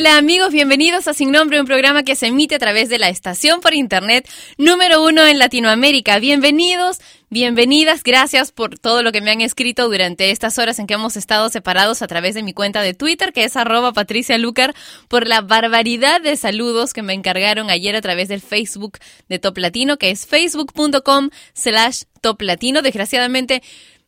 Hola 0.00 0.16
amigos, 0.16 0.50
bienvenidos 0.50 1.08
a 1.08 1.12
Sin 1.12 1.30
Nombre, 1.30 1.60
un 1.60 1.66
programa 1.66 2.04
que 2.04 2.16
se 2.16 2.28
emite 2.28 2.54
a 2.54 2.58
través 2.58 2.88
de 2.88 2.98
la 2.98 3.10
estación 3.10 3.60
por 3.60 3.74
internet 3.74 4.26
número 4.56 5.04
uno 5.04 5.26
en 5.26 5.38
Latinoamérica. 5.38 6.18
Bienvenidos, 6.18 7.00
bienvenidas, 7.28 8.02
gracias 8.02 8.50
por 8.50 8.78
todo 8.78 9.02
lo 9.02 9.12
que 9.12 9.20
me 9.20 9.30
han 9.30 9.42
escrito 9.42 9.90
durante 9.90 10.30
estas 10.30 10.56
horas 10.56 10.78
en 10.78 10.86
que 10.86 10.94
hemos 10.94 11.18
estado 11.18 11.50
separados 11.50 12.00
a 12.00 12.06
través 12.06 12.34
de 12.34 12.42
mi 12.42 12.54
cuenta 12.54 12.80
de 12.80 12.94
Twitter, 12.94 13.34
que 13.34 13.44
es 13.44 13.56
arroba 13.56 13.92
Patricia 13.92 14.38
Lucar, 14.38 14.74
por 15.08 15.26
la 15.26 15.42
barbaridad 15.42 16.22
de 16.22 16.34
saludos 16.38 16.94
que 16.94 17.02
me 17.02 17.12
encargaron 17.12 17.68
ayer 17.68 17.94
a 17.94 18.00
través 18.00 18.28
del 18.28 18.40
Facebook 18.40 18.96
de 19.28 19.38
Top 19.38 19.58
Latino, 19.58 19.98
que 19.98 20.08
es 20.08 20.24
facebook.com 20.26 21.28
slash 21.52 22.04
Top 22.22 22.40
Latino. 22.40 22.80
Desgraciadamente, 22.80 23.62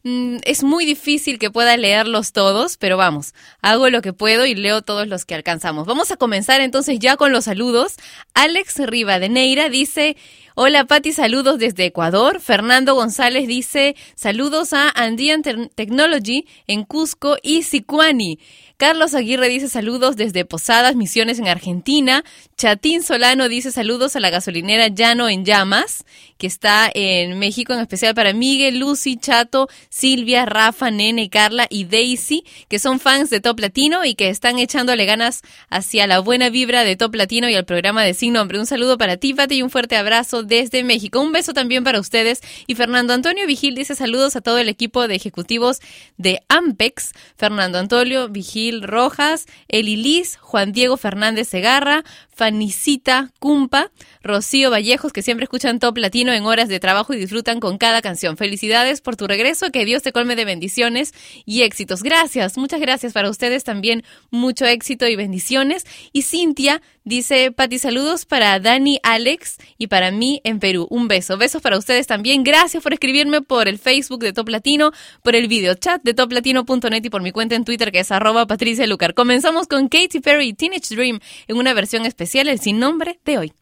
Mm, 0.05 0.39
es 0.45 0.65
muy 0.65 0.85
difícil 0.85 1.39
que 1.39 1.53
pueda 1.53 1.77
leerlos 1.77 2.33
todos, 2.33 2.77
pero 2.77 2.97
vamos, 2.97 3.35
hago 3.61 3.89
lo 3.89 4.03
que 4.03 4.13
puedo 4.13 4.47
y 4.47 4.57
leo 4.57 4.83
todos 4.83 5.07
los 5.07 5.25
que 5.25 5.37
alcanzamos. 5.37 5.87
Vamos 5.87 6.11
a 6.11 6.17
comenzar 6.17 6.61
entonces 6.61 6.99
ya 6.99 7.17
con 7.17 7.31
los 7.31 7.45
saludos. 7.45 7.95
Alex 8.35 8.79
Rivadeneira 8.79 9.69
dice, 9.69 10.17
hola 10.57 10.87
Patti, 10.87 11.13
saludos 11.13 11.61
desde 11.61 11.85
Ecuador. 11.85 12.41
Fernando 12.41 12.97
González 12.97 13.47
dice, 13.47 13.95
saludos 14.17 14.73
a 14.73 14.89
Andean 14.91 15.43
Technology 15.43 16.47
en 16.67 16.83
Cusco 16.83 17.37
y 17.41 17.63
Sicuani. 17.63 18.41
Carlos 18.83 19.15
Aguirre 19.15 19.49
dice 19.49 19.69
saludos 19.69 20.17
desde 20.17 20.45
Posadas, 20.45 20.97
Misiones 20.97 21.39
en 21.39 21.47
Argentina. 21.47 22.25
Chatín 22.57 23.05
Solano 23.05 23.49
dice 23.49 23.71
saludos 23.71 24.17
a 24.17 24.21
la 24.21 24.29
gasolinera 24.29 24.89
Llano 24.89 25.29
en 25.29 25.45
Llamas, 25.45 26.05
que 26.37 26.49
está 26.49 26.91
en 26.93 27.39
México, 27.39 27.73
en 27.73 27.79
especial 27.79 28.13
para 28.17 28.33
Miguel, 28.33 28.81
Lucy, 28.81 29.17
Chato, 29.17 29.69
Silvia, 29.89 30.47
Rafa, 30.47 30.91
Nene, 30.91 31.31
Carla 31.31 31.69
y 31.71 31.85
Daisy, 31.85 32.43
que 32.67 32.81
son 32.81 32.99
fans 32.99 33.31
de 33.31 33.39
Top 33.41 33.61
Latino 33.61 34.05
y 34.05 34.17
que 34.17 34.31
están 34.31 34.59
echándole 34.59 35.07
ganas 35.07 35.43
hacia 35.71 36.09
la 36.09 36.19
buena 36.19 36.51
vibra 36.51 36.83
de 36.83 36.97
Top 36.97 37.15
Latino 37.15 37.49
y 37.49 37.55
al 37.55 37.65
programa 37.65 38.03
de 38.03 38.15
Sin 38.15 38.33
Nombre. 38.33 38.59
Un 38.59 38.67
saludo 38.67 38.99
para 38.99 39.17
ti, 39.17 39.33
Pati, 39.33 39.59
y 39.59 39.63
un 39.63 39.71
fuerte 39.71 39.95
abrazo 39.95 40.43
desde 40.43 40.83
México. 40.83 41.21
Un 41.21 41.31
beso 41.31 41.53
también 41.53 41.85
para 41.85 42.01
ustedes. 42.01 42.41
Y 42.67 42.75
Fernando 42.75 43.13
Antonio 43.13 43.47
Vigil 43.47 43.77
dice 43.77 43.95
saludos 43.95 44.35
a 44.35 44.41
todo 44.41 44.59
el 44.59 44.69
equipo 44.69 45.07
de 45.07 45.15
ejecutivos 45.15 45.79
de 46.17 46.41
Ampex. 46.49 47.13
Fernando 47.37 47.79
Antonio 47.79 48.29
Vigil 48.29 48.72
Rojas, 48.81 49.47
Elilis, 49.69 50.39
Juan 50.39 50.73
Diego 50.73 50.97
Fernández 50.97 51.49
Segarra, 51.49 52.05
Fanicita 52.35 53.31
Cumpa, 53.39 53.91
Rocío 54.23 54.71
Vallejos, 54.71 55.13
que 55.13 55.23
siempre 55.23 55.45
escuchan 55.45 55.79
Top 55.79 55.99
Latino 55.99 56.33
en 56.33 56.45
horas 56.45 56.69
de 56.69 56.81
trabajo 56.81 57.13
y 57.13 57.19
disfrutan 57.19 57.61
con 57.61 57.79
cada 57.79 58.03
canción. 58.03 58.37
Felicidades 58.37 59.01
por 59.01 59.17
tu 59.17 59.27
regreso, 59.27 59.71
que 59.71 59.85
Dios 59.85 60.03
te 60.03 60.13
colme 60.13 60.35
de 60.35 60.45
bendiciones 60.45 61.13
y 61.45 61.63
éxitos. 61.63 62.03
Gracias, 62.03 62.57
muchas 62.57 62.81
gracias 62.81 63.13
para 63.13 63.29
ustedes 63.29 63.65
también, 63.65 64.03
mucho 64.31 64.65
éxito 64.65 65.07
y 65.07 65.17
bendiciones. 65.17 65.85
Y 66.13 66.23
Cintia 66.23 66.81
dice, 67.05 67.53
Pati, 67.53 67.79
saludos 67.79 68.25
para 68.25 68.59
Dani, 68.61 68.99
Alex 69.03 69.59
y 69.77 69.89
para 69.89 70.11
mí 70.11 70.41
en 70.45 70.59
Perú. 70.59 70.87
Un 70.91 71.09
beso, 71.09 71.37
besos 71.37 71.61
para 71.61 71.79
ustedes 71.79 72.07
también. 72.07 72.45
Gracias 72.45 72.83
por 72.83 72.93
escribirme 72.93 73.43
por 73.43 73.69
el 73.69 73.79
Facebook 73.79 74.21
de 74.21 74.33
Top 74.33 74.49
Latino, 74.49 74.93
por 75.23 75.35
el 75.35 75.49
video 75.49 75.75
chat 75.75 76.03
de 76.03 76.15
toplatino.net 76.15 77.05
y 77.05 77.11
por 77.11 77.23
mi 77.23 77.33
cuenta 77.33 77.55
en 77.55 77.65
Twitter 77.65 77.93
que 77.93 78.01
es 78.01 78.11
arroba 78.11 78.47
Patricia 78.47 78.87
Lucar. 78.87 79.15
Comenzamos 79.15 79.67
con 79.67 79.89
Katy 79.89 80.21
Perry 80.21 80.53
Teenage 80.55 80.95
Dream 80.95 81.21
en 81.49 81.57
una 81.57 81.75
versión 81.75 82.07
especial, 82.07 82.22
el 82.51 82.61
sin 82.61 82.79
nombre 82.79 83.21
de 83.25 83.39
hoy. 83.39 83.53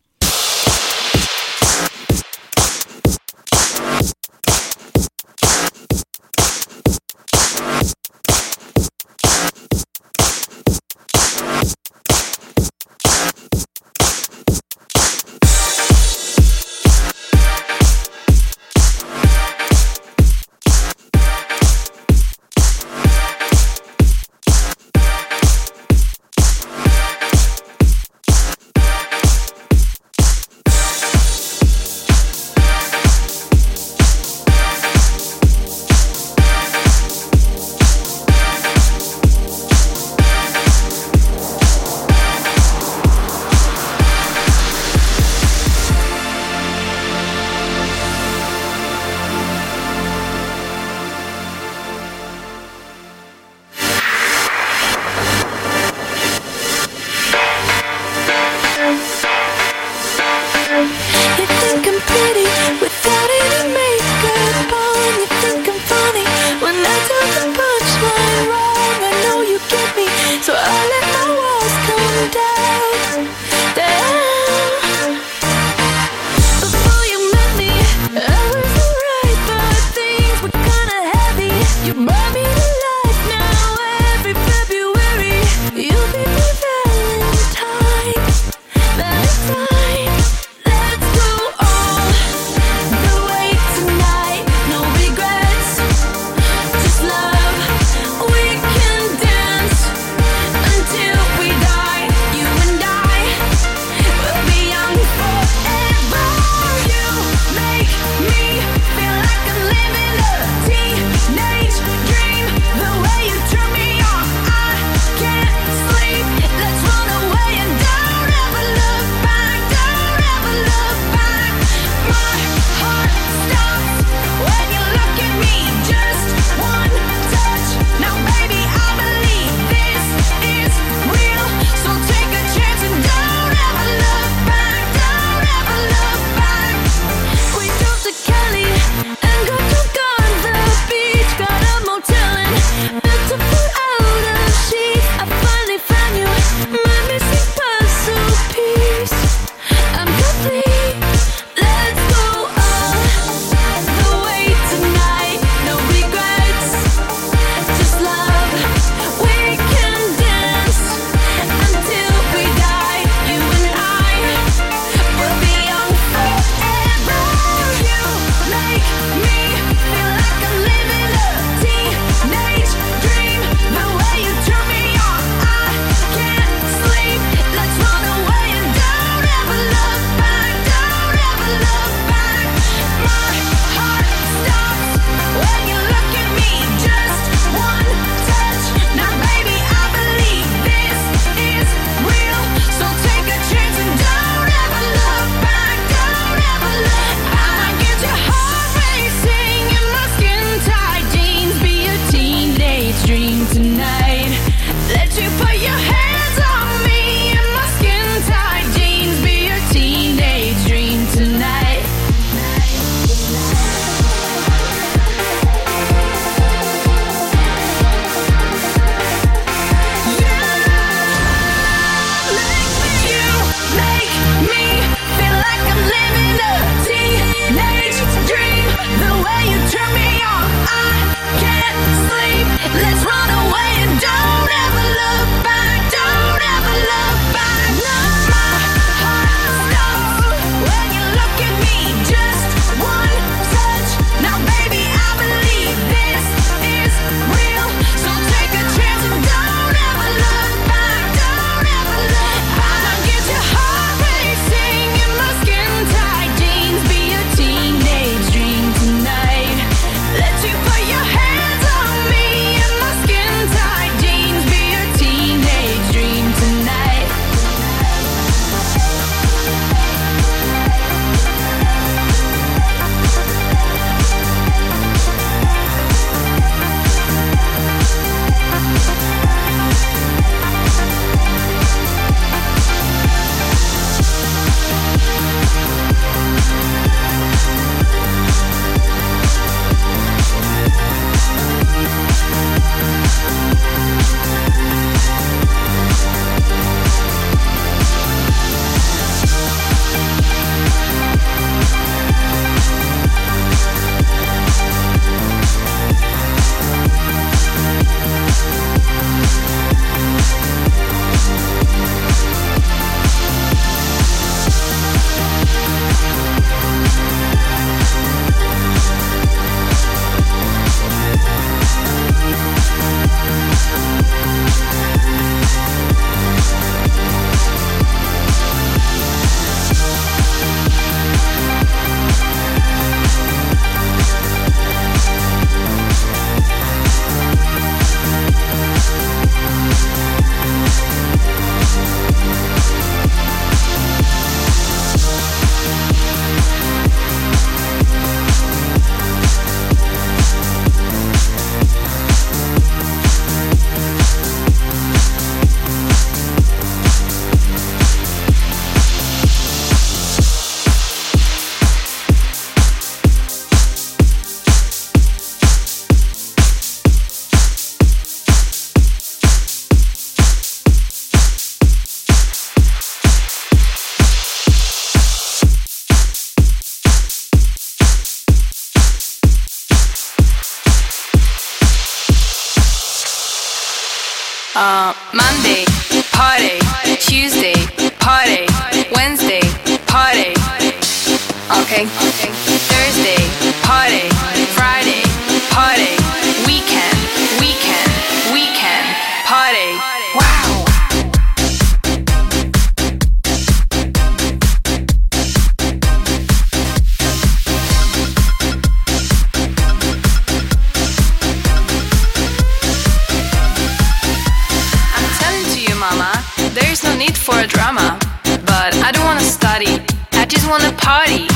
Study, 419.61 419.83
I 420.13 420.25
just 420.27 420.49
wanna 420.49 420.73
party. 420.73 421.27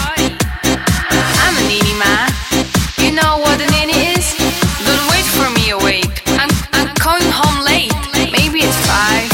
I'm 1.44 1.54
a 1.56 1.64
nini 1.68 1.94
ma. 1.98 2.28
You 2.98 3.12
know 3.12 3.38
what 3.38 3.60
a 3.60 3.66
nini 3.70 4.16
is? 4.16 4.34
Don't 4.84 5.04
wait 5.10 5.24
for 5.36 5.48
me 5.50 5.70
awake. 5.70 6.22
I'm 6.40 6.50
I'm 6.72 6.94
coming 6.96 7.30
home 7.30 7.64
late. 7.64 7.92
Maybe 8.32 8.60
it's 8.64 8.80
five, 8.88 9.28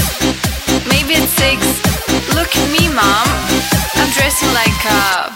maybe 0.88 1.14
it's 1.14 1.32
six. 1.38 1.60
Look 2.34 2.50
at 2.56 2.66
me, 2.70 2.88
mom. 2.88 3.28
I'm 3.96 4.10
dressing 4.12 4.52
like 4.54 4.84
a. 4.86 5.30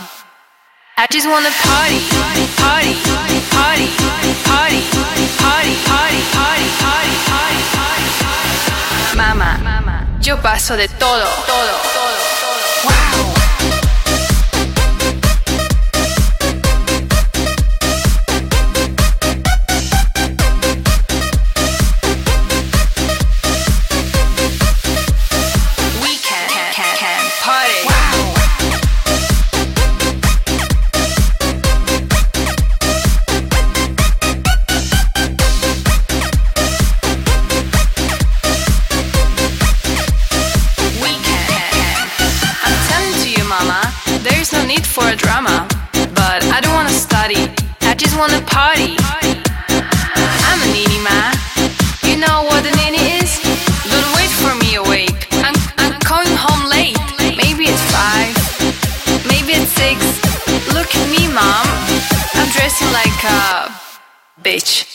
I 0.97 1.07
just 1.11 1.27
wanna 1.29 1.51
party, 1.63 2.01
party, 2.11 2.47
party, 2.59 2.95
party, 3.07 3.37
party, 3.55 3.89
party, 4.47 4.81
party, 4.95 5.25
party, 5.43 5.75
party, 5.91 6.69
party, 6.83 7.09
party. 7.31 7.95
Mamá, 9.17 10.07
yo 10.21 10.37
paso 10.41 10.77
de 10.77 10.89
todo, 10.89 11.25
todo, 11.47 11.75
todo, 11.95 12.15
todo. 12.41 12.55
Wow. 12.85 13.44
Party. 48.55 48.95
I'm 50.49 50.61
a 50.63 50.69
nini 50.71 51.01
ma. 51.03 51.35
You 52.07 52.17
know 52.23 52.47
what 52.47 52.63
a 52.63 52.73
nini 52.79 53.19
is? 53.19 53.43
Don't 53.91 54.11
wait 54.15 54.31
for 54.31 54.55
me 54.63 54.77
awake. 54.77 55.27
I'm, 55.43 55.59
I'm 55.83 55.99
coming 55.99 56.37
home 56.39 56.71
late. 56.71 56.97
Maybe 57.19 57.65
it's 57.67 57.85
five, 57.91 58.35
maybe 59.27 59.59
it's 59.59 59.73
six. 59.75 59.99
Look 60.73 60.95
at 60.95 61.07
me, 61.11 61.27
mom. 61.27 61.67
I'm 62.39 62.49
dressing 62.55 62.91
like 62.93 63.19
a 63.27 63.75
bitch. 64.41 64.94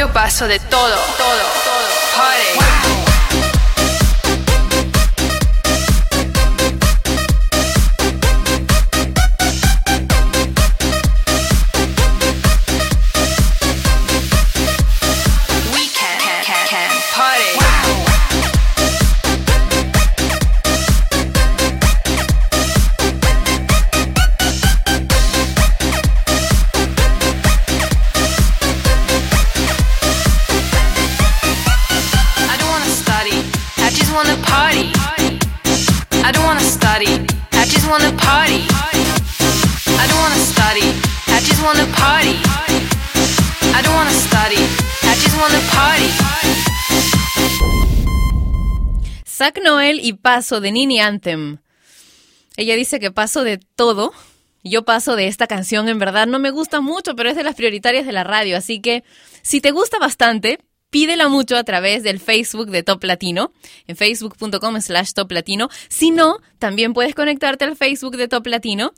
Yo 0.00 0.10
paso 0.14 0.48
de 0.48 0.58
todo, 0.58 0.96
todo, 1.18 1.42
todo. 1.62 1.90
Party. 2.16 3.09
Noel 49.62 50.00
y 50.00 50.12
Paso 50.12 50.60
de 50.60 50.72
Nini 50.72 51.00
Anthem. 51.00 51.58
Ella 52.56 52.76
dice 52.76 53.00
que 53.00 53.10
paso 53.10 53.42
de 53.42 53.58
todo. 53.58 54.12
Yo 54.62 54.84
paso 54.84 55.16
de 55.16 55.26
esta 55.26 55.46
canción, 55.46 55.88
en 55.88 55.98
verdad 55.98 56.26
no 56.26 56.38
me 56.38 56.50
gusta 56.50 56.80
mucho, 56.80 57.16
pero 57.16 57.30
es 57.30 57.36
de 57.36 57.42
las 57.42 57.54
prioritarias 57.54 58.04
de 58.04 58.12
la 58.12 58.24
radio, 58.24 58.58
así 58.58 58.80
que 58.80 59.04
si 59.40 59.62
te 59.62 59.70
gusta 59.70 59.98
bastante, 59.98 60.60
pídela 60.90 61.28
mucho 61.28 61.56
a 61.56 61.64
través 61.64 62.02
del 62.02 62.20
Facebook 62.20 62.70
de 62.70 62.82
Top 62.82 63.02
Latino, 63.04 63.52
en 63.86 63.96
facebook.com 63.96 64.80
slash 64.80 65.12
Top 65.14 65.32
Latino. 65.32 65.70
Si 65.88 66.10
no, 66.10 66.38
también 66.58 66.92
puedes 66.92 67.14
conectarte 67.14 67.64
al 67.64 67.76
Facebook 67.76 68.16
de 68.16 68.28
Top 68.28 68.46
Latino 68.46 68.92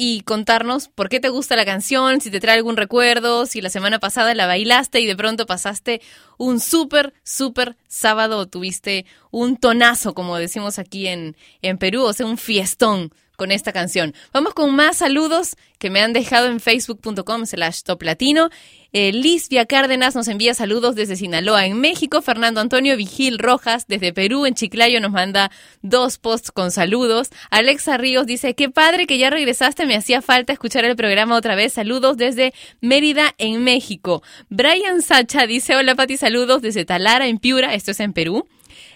y 0.00 0.20
contarnos 0.20 0.86
por 0.88 1.08
qué 1.08 1.18
te 1.18 1.28
gusta 1.28 1.56
la 1.56 1.64
canción, 1.64 2.20
si 2.20 2.30
te 2.30 2.38
trae 2.38 2.56
algún 2.56 2.76
recuerdo, 2.76 3.46
si 3.46 3.60
la 3.60 3.68
semana 3.68 3.98
pasada 3.98 4.32
la 4.36 4.46
bailaste 4.46 5.00
y 5.00 5.06
de 5.06 5.16
pronto 5.16 5.44
pasaste 5.44 6.00
un 6.38 6.60
súper, 6.60 7.12
súper 7.24 7.76
sábado 7.88 8.46
tuviste 8.46 9.06
un 9.32 9.56
tonazo, 9.56 10.14
como 10.14 10.36
decimos 10.38 10.78
aquí 10.78 11.08
en, 11.08 11.36
en 11.62 11.78
Perú, 11.78 12.04
o 12.04 12.12
sea, 12.12 12.26
un 12.26 12.38
fiestón 12.38 13.12
con 13.38 13.52
esta 13.52 13.72
canción. 13.72 14.14
Vamos 14.32 14.54
con 14.54 14.74
más 14.74 14.96
saludos 14.96 15.56
que 15.78 15.90
me 15.90 16.00
han 16.00 16.12
dejado 16.12 16.46
en 16.46 16.60
facebook.com 16.60 17.46
slash 17.46 17.82
toplatino. 17.82 18.50
Eh, 18.94 19.12
Lisbia 19.12 19.66
Cárdenas 19.66 20.14
nos 20.14 20.28
envía 20.28 20.54
saludos 20.54 20.94
desde 20.94 21.16
Sinaloa, 21.16 21.66
en 21.66 21.78
México. 21.78 22.22
Fernando 22.22 22.62
Antonio 22.62 22.96
Vigil 22.96 23.38
Rojas, 23.38 23.86
desde 23.86 24.14
Perú, 24.14 24.46
en 24.46 24.54
Chiclayo, 24.54 24.98
nos 25.00 25.12
manda 25.12 25.50
dos 25.82 26.16
posts 26.16 26.50
con 26.50 26.70
saludos. 26.70 27.28
Alexa 27.50 27.98
Ríos 27.98 28.26
dice, 28.26 28.54
qué 28.54 28.70
padre 28.70 29.06
que 29.06 29.18
ya 29.18 29.28
regresaste, 29.28 29.84
me 29.84 29.94
hacía 29.94 30.22
falta 30.22 30.54
escuchar 30.54 30.86
el 30.86 30.96
programa 30.96 31.36
otra 31.36 31.54
vez. 31.54 31.74
Saludos 31.74 32.16
desde 32.16 32.54
Mérida, 32.80 33.34
en 33.36 33.62
México. 33.62 34.22
Brian 34.48 35.02
Sacha 35.02 35.46
dice, 35.46 35.76
hola 35.76 35.94
Pati, 35.94 36.16
saludos 36.16 36.62
desde 36.62 36.86
Talara, 36.86 37.26
en 37.26 37.38
Piura, 37.38 37.74
esto 37.74 37.90
es 37.90 38.00
en 38.00 38.14
Perú. 38.14 38.48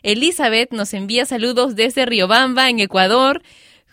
Elizabeth 0.03 0.73
nos 0.73 0.95
envía 0.95 1.27
saludos 1.27 1.77
desde 1.77 2.07
Riobamba, 2.07 2.71
en 2.71 2.81
Ecuador. 2.81 3.43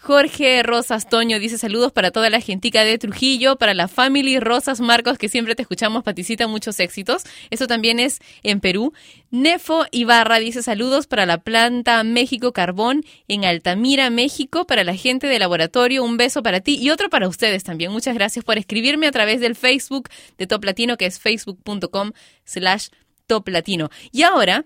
Jorge 0.01 0.63
Rosas 0.63 1.09
Toño 1.09 1.39
dice 1.39 1.57
saludos 1.57 1.91
para 1.91 2.11
toda 2.11 2.29
la 2.29 2.39
gentica 2.39 2.85
de 2.85 2.97
Trujillo, 2.97 3.57
para 3.57 3.73
la 3.73 3.89
family 3.89 4.39
Rosas 4.39 4.79
Marcos, 4.79 5.17
que 5.17 5.27
siempre 5.27 5.55
te 5.55 5.61
escuchamos, 5.61 6.03
Paticita, 6.03 6.47
muchos 6.47 6.79
éxitos. 6.79 7.23
Eso 7.49 7.67
también 7.67 7.99
es 7.99 8.19
en 8.41 8.61
Perú. 8.61 8.93
Nefo 9.29 9.85
Ibarra 9.91 10.39
dice 10.39 10.63
saludos 10.63 11.05
para 11.05 11.25
la 11.25 11.39
planta 11.39 12.01
México 12.05 12.53
Carbón 12.53 13.03
en 13.27 13.43
Altamira, 13.43 14.09
México, 14.09 14.65
para 14.65 14.85
la 14.85 14.95
gente 14.95 15.27
de 15.27 15.37
laboratorio, 15.37 16.03
un 16.03 16.15
beso 16.15 16.41
para 16.43 16.61
ti 16.61 16.77
y 16.81 16.91
otro 16.91 17.09
para 17.09 17.27
ustedes 17.27 17.65
también. 17.65 17.91
Muchas 17.91 18.15
gracias 18.15 18.45
por 18.45 18.57
escribirme 18.57 19.05
a 19.05 19.11
través 19.11 19.41
del 19.41 19.55
Facebook 19.55 20.09
de 20.37 20.47
Top 20.47 20.63
Latino, 20.63 20.95
que 20.95 21.07
es 21.07 21.19
facebook.com 21.19 22.13
slash 22.45 22.87
Top 23.27 23.47
Latino. 23.49 23.89
Y 24.13 24.23
ahora 24.23 24.65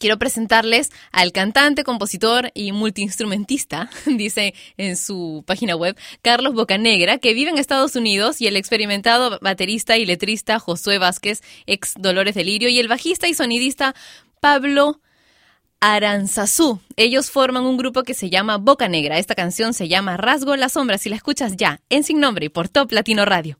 Quiero 0.00 0.18
presentarles 0.18 0.88
al 1.12 1.30
cantante, 1.30 1.84
compositor 1.84 2.50
y 2.54 2.72
multiinstrumentista, 2.72 3.90
dice 4.06 4.54
en 4.78 4.96
su 4.96 5.44
página 5.46 5.76
web, 5.76 5.94
Carlos 6.22 6.54
Bocanegra, 6.54 7.18
que 7.18 7.34
vive 7.34 7.50
en 7.50 7.58
Estados 7.58 7.96
Unidos, 7.96 8.40
y 8.40 8.46
el 8.46 8.56
experimentado 8.56 9.38
baterista 9.42 9.98
y 9.98 10.06
letrista 10.06 10.58
Josué 10.58 10.96
Vázquez, 10.96 11.42
ex 11.66 11.92
Dolores 11.98 12.34
Delirio, 12.34 12.70
y 12.70 12.78
el 12.78 12.88
bajista 12.88 13.28
y 13.28 13.34
sonidista 13.34 13.94
Pablo 14.40 15.02
Aranzazú. 15.80 16.80
Ellos 16.96 17.30
forman 17.30 17.66
un 17.66 17.76
grupo 17.76 18.02
que 18.02 18.14
se 18.14 18.30
llama 18.30 18.56
Bocanegra. 18.56 19.18
Esta 19.18 19.34
canción 19.34 19.74
se 19.74 19.88
llama 19.88 20.16
Rasgo 20.16 20.56
las 20.56 20.72
sombras 20.72 21.04
y 21.04 21.10
la 21.10 21.16
escuchas 21.16 21.58
ya, 21.58 21.82
en 21.90 22.04
Sin 22.04 22.20
Nombre 22.20 22.46
y 22.46 22.48
por 22.48 22.70
Top 22.70 22.90
Latino 22.90 23.26
Radio. 23.26 23.59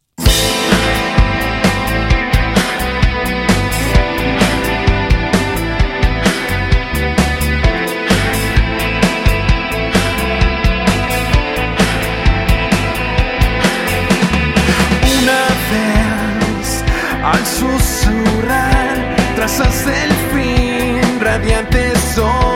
trazas 19.56 19.86
el 19.86 20.12
fin, 20.32 21.20
radiante 21.20 21.92
sol. 22.14 22.49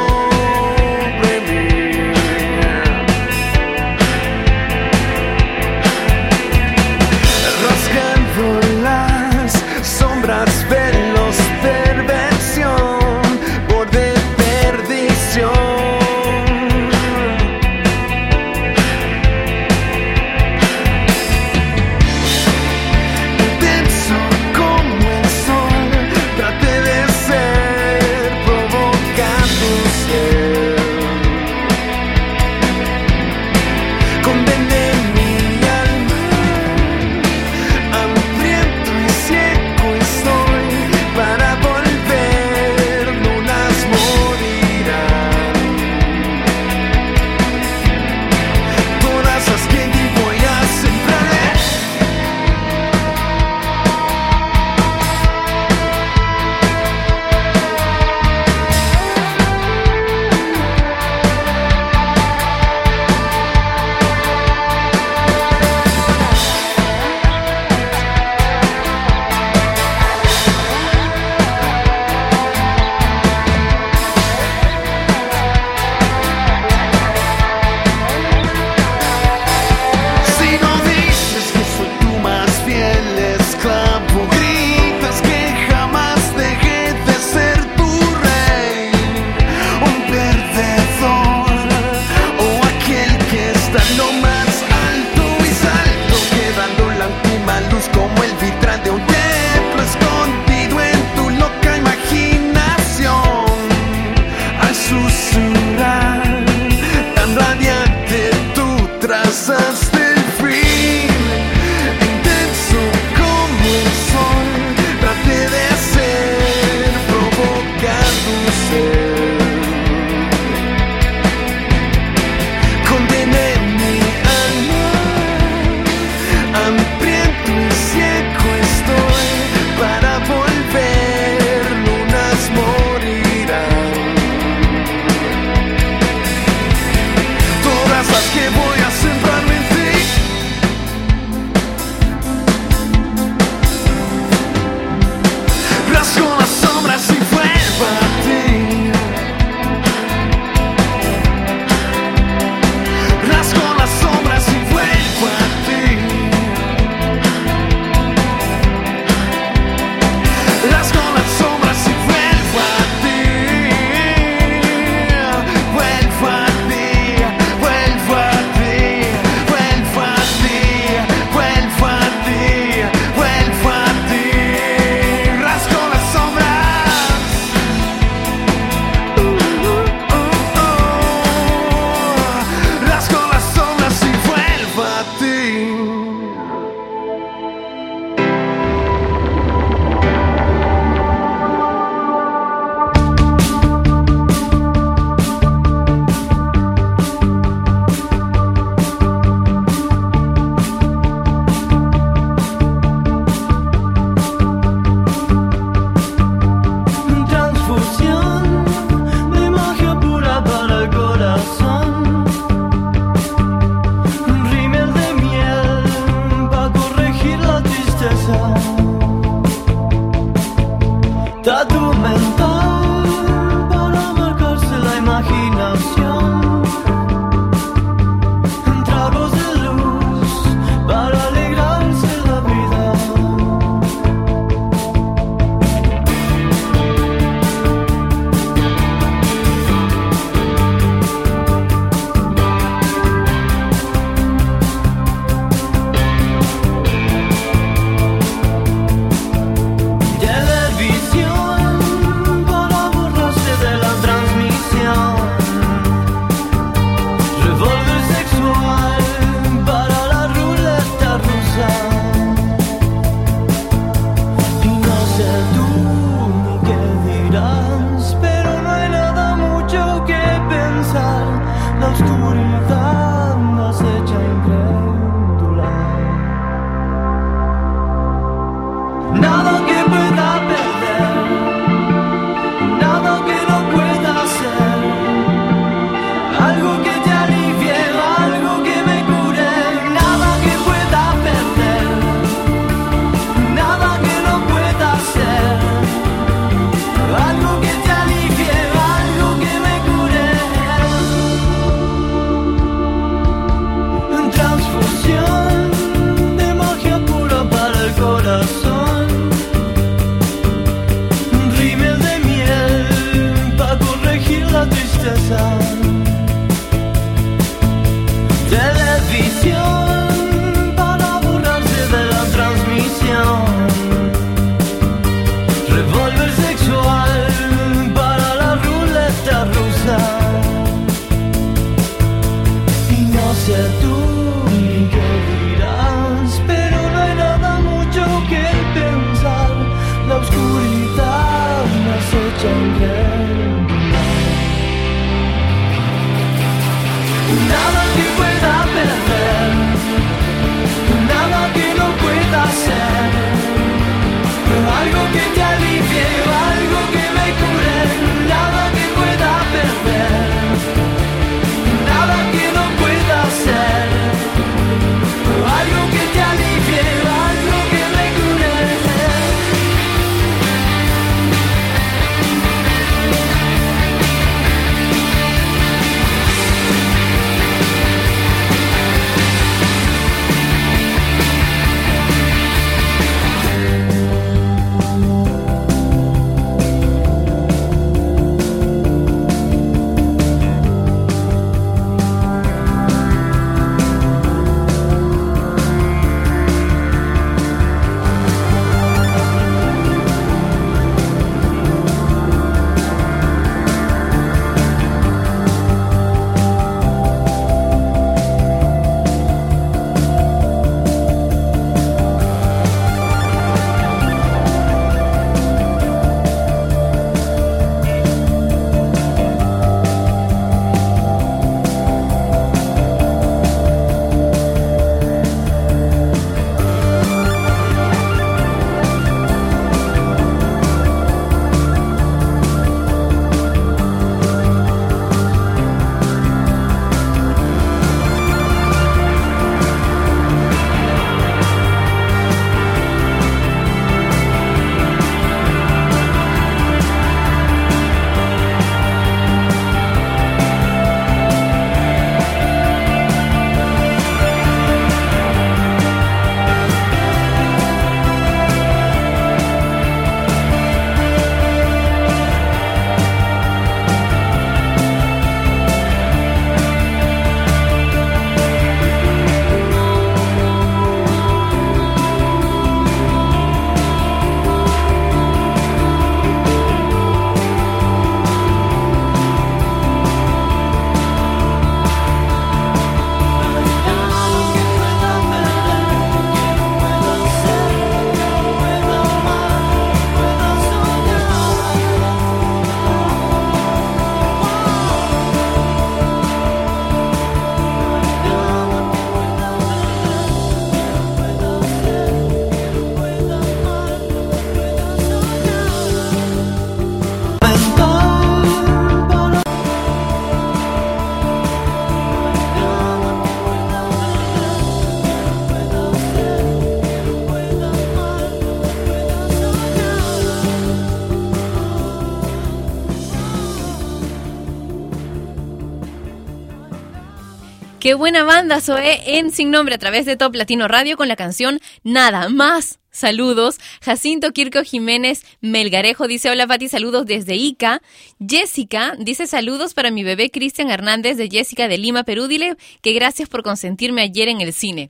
Qué 527.84 527.92
buena 527.92 528.24
banda 528.24 528.62
Zoe 528.62 529.18
en 529.18 529.30
Sin 529.30 529.50
Nombre 529.50 529.74
a 529.74 529.78
través 529.78 530.06
de 530.06 530.16
Top 530.16 530.34
Latino 530.34 530.68
Radio 530.68 530.96
con 530.96 531.06
la 531.06 531.16
canción 531.16 531.60
Nada 531.82 532.30
Más. 532.30 532.78
Saludos. 532.90 533.58
Jacinto 533.82 534.32
Kirko 534.32 534.62
Jiménez 534.62 535.26
Melgarejo 535.42 536.08
dice 536.08 536.30
hola 536.30 536.46
Pati, 536.46 536.70
saludos 536.70 537.04
desde 537.04 537.36
Ica. 537.36 537.82
Jessica 538.26 538.96
dice 538.98 539.26
saludos 539.26 539.74
para 539.74 539.90
mi 539.90 540.02
bebé 540.02 540.30
Cristian 540.30 540.70
Hernández 540.70 541.18
de 541.18 541.28
Jessica 541.28 541.68
de 541.68 541.76
Lima, 541.76 542.04
Perú. 542.04 542.26
Dile 542.26 542.56
que 542.80 542.94
gracias 542.94 543.28
por 543.28 543.42
consentirme 543.42 544.00
ayer 544.00 544.28
en 544.28 544.40
el 544.40 544.54
cine. 544.54 544.88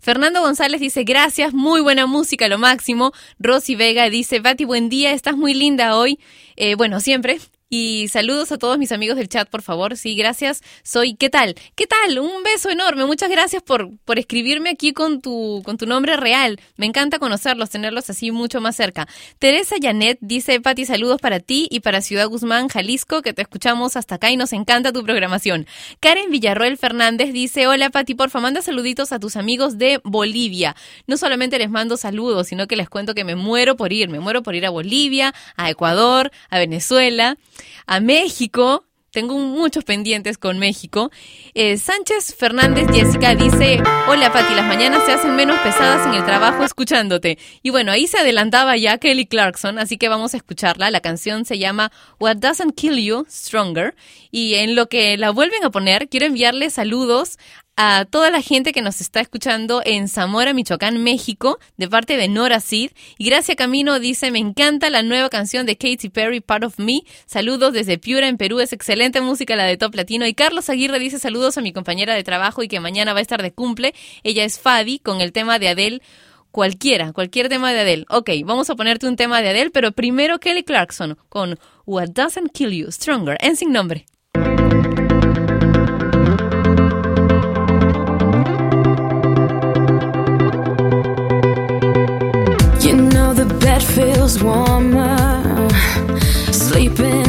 Fernando 0.00 0.40
González 0.40 0.80
dice 0.80 1.04
gracias, 1.04 1.54
muy 1.54 1.82
buena 1.82 2.06
música, 2.06 2.48
lo 2.48 2.58
máximo. 2.58 3.12
Rosy 3.38 3.76
Vega 3.76 4.10
dice, 4.10 4.40
Pati, 4.40 4.64
buen 4.64 4.88
día, 4.88 5.12
estás 5.12 5.36
muy 5.36 5.54
linda 5.54 5.96
hoy. 5.96 6.18
Eh, 6.56 6.74
bueno, 6.74 6.98
siempre. 6.98 7.38
Y 7.76 8.06
saludos 8.06 8.52
a 8.52 8.58
todos 8.58 8.78
mis 8.78 8.92
amigos 8.92 9.16
del 9.16 9.28
chat, 9.28 9.48
por 9.50 9.60
favor. 9.60 9.96
Sí, 9.96 10.14
gracias. 10.14 10.62
Soy, 10.84 11.16
¿qué 11.16 11.28
tal? 11.28 11.56
¿Qué 11.74 11.88
tal? 11.88 12.20
Un 12.20 12.44
beso 12.44 12.70
enorme. 12.70 13.04
Muchas 13.04 13.28
gracias 13.28 13.64
por, 13.64 13.90
por 14.04 14.16
escribirme 14.16 14.70
aquí 14.70 14.92
con 14.92 15.20
tu, 15.20 15.60
con 15.64 15.76
tu 15.76 15.84
nombre 15.84 16.16
real. 16.16 16.60
Me 16.76 16.86
encanta 16.86 17.18
conocerlos, 17.18 17.70
tenerlos 17.70 18.08
así 18.08 18.30
mucho 18.30 18.60
más 18.60 18.76
cerca. 18.76 19.08
Teresa 19.40 19.74
Janet 19.82 20.18
dice, 20.20 20.60
Pati, 20.60 20.84
saludos 20.84 21.20
para 21.20 21.40
ti 21.40 21.66
y 21.68 21.80
para 21.80 22.00
Ciudad 22.00 22.28
Guzmán, 22.28 22.68
Jalisco, 22.68 23.22
que 23.22 23.32
te 23.32 23.42
escuchamos 23.42 23.96
hasta 23.96 24.14
acá 24.14 24.30
y 24.30 24.36
nos 24.36 24.52
encanta 24.52 24.92
tu 24.92 25.02
programación. 25.02 25.66
Karen 25.98 26.30
Villarroel 26.30 26.78
Fernández 26.78 27.32
dice, 27.32 27.66
hola 27.66 27.90
Pati, 27.90 28.14
porfa, 28.14 28.38
manda 28.38 28.62
saluditos 28.62 29.10
a 29.10 29.18
tus 29.18 29.34
amigos 29.34 29.78
de 29.78 30.00
Bolivia. 30.04 30.76
No 31.08 31.16
solamente 31.16 31.58
les 31.58 31.70
mando 31.70 31.96
saludos, 31.96 32.46
sino 32.46 32.68
que 32.68 32.76
les 32.76 32.88
cuento 32.88 33.16
que 33.16 33.24
me 33.24 33.34
muero 33.34 33.74
por 33.74 33.92
ir. 33.92 34.08
Me 34.08 34.20
muero 34.20 34.44
por 34.44 34.54
ir 34.54 34.64
a 34.64 34.70
Bolivia, 34.70 35.34
a 35.56 35.70
Ecuador, 35.70 36.30
a 36.50 36.60
Venezuela 36.60 37.36
a 37.86 38.00
México. 38.00 38.84
Tengo 39.14 39.38
muchos 39.38 39.84
pendientes 39.84 40.38
con 40.38 40.58
México. 40.58 41.12
Eh, 41.54 41.76
Sánchez 41.78 42.34
Fernández 42.36 42.88
Jessica 42.92 43.36
dice, 43.36 43.80
hola 44.08 44.32
Pati, 44.32 44.54
las 44.54 44.66
mañanas 44.66 45.06
se 45.06 45.12
hacen 45.12 45.36
menos 45.36 45.56
pesadas 45.60 46.04
en 46.08 46.14
el 46.14 46.24
trabajo 46.24 46.64
escuchándote. 46.64 47.38
Y 47.62 47.70
bueno, 47.70 47.92
ahí 47.92 48.08
se 48.08 48.18
adelantaba 48.18 48.76
ya 48.76 48.98
Kelly 48.98 49.26
Clarkson, 49.26 49.78
así 49.78 49.98
que 49.98 50.08
vamos 50.08 50.34
a 50.34 50.38
escucharla. 50.38 50.90
La 50.90 51.00
canción 51.00 51.44
se 51.44 51.60
llama 51.60 51.92
What 52.18 52.38
Doesn't 52.38 52.74
Kill 52.74 52.96
You, 53.04 53.24
Stronger. 53.30 53.94
Y 54.32 54.54
en 54.54 54.74
lo 54.74 54.88
que 54.88 55.16
la 55.16 55.30
vuelven 55.30 55.62
a 55.62 55.70
poner, 55.70 56.08
quiero 56.08 56.26
enviarle 56.26 56.68
saludos 56.70 57.38
a 57.76 58.04
toda 58.04 58.30
la 58.30 58.40
gente 58.40 58.72
que 58.72 58.82
nos 58.82 59.00
está 59.00 59.20
escuchando 59.20 59.82
en 59.84 60.08
Zamora, 60.08 60.52
Michoacán, 60.52 61.02
México, 61.02 61.58
de 61.76 61.88
parte 61.88 62.16
de 62.16 62.28
Nora 62.28 62.60
Cid. 62.60 62.92
Y 63.18 63.26
Gracia 63.26 63.56
Camino 63.56 63.98
dice, 63.98 64.30
me 64.30 64.38
encanta 64.38 64.90
la 64.90 65.02
nueva 65.02 65.28
canción 65.28 65.66
de 65.66 65.76
Katy 65.76 66.08
Perry, 66.10 66.40
Part 66.40 66.64
of 66.64 66.78
Me. 66.78 67.02
Saludos 67.26 67.72
desde 67.72 67.98
Piura, 67.98 68.28
en 68.28 68.36
Perú. 68.36 68.60
Es 68.60 68.72
excelente 68.72 69.20
música 69.20 69.56
la 69.56 69.64
de 69.64 69.76
Top 69.76 69.94
Latino. 69.94 70.26
Y 70.26 70.34
Carlos 70.34 70.70
Aguirre 70.70 70.98
dice, 70.98 71.18
saludos 71.18 71.58
a 71.58 71.62
mi 71.62 71.72
compañera 71.72 72.14
de 72.14 72.22
trabajo 72.22 72.62
y 72.62 72.68
que 72.68 72.80
mañana 72.80 73.12
va 73.12 73.18
a 73.18 73.22
estar 73.22 73.42
de 73.42 73.52
cumple. 73.52 73.94
Ella 74.22 74.44
es 74.44 74.60
Fadi 74.60 75.00
con 75.00 75.20
el 75.20 75.32
tema 75.32 75.58
de 75.58 75.68
Adele. 75.68 76.02
Cualquiera, 76.52 77.12
cualquier 77.12 77.48
tema 77.48 77.72
de 77.72 77.80
Adele. 77.80 78.06
Ok, 78.08 78.30
vamos 78.44 78.70
a 78.70 78.76
ponerte 78.76 79.08
un 79.08 79.16
tema 79.16 79.42
de 79.42 79.48
Adele, 79.48 79.70
pero 79.70 79.90
primero 79.90 80.38
Kelly 80.38 80.62
Clarkson 80.62 81.18
con 81.28 81.58
What 81.84 82.10
Doesn't 82.10 82.52
Kill 82.52 82.70
You 82.70 82.92
Stronger, 82.92 83.36
en 83.40 83.56
sin 83.56 83.72
nombre. 83.72 84.06
feels 94.24 94.42
warmer. 94.42 95.68
Sleeping. 96.50 97.23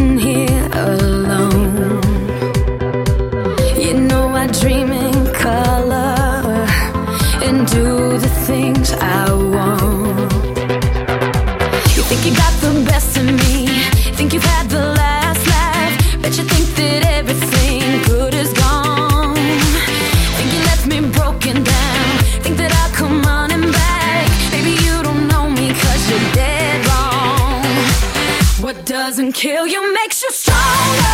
kill 29.36 29.68
you 29.68 29.94
makes 29.94 30.24
you 30.24 30.32
stronger. 30.32 31.05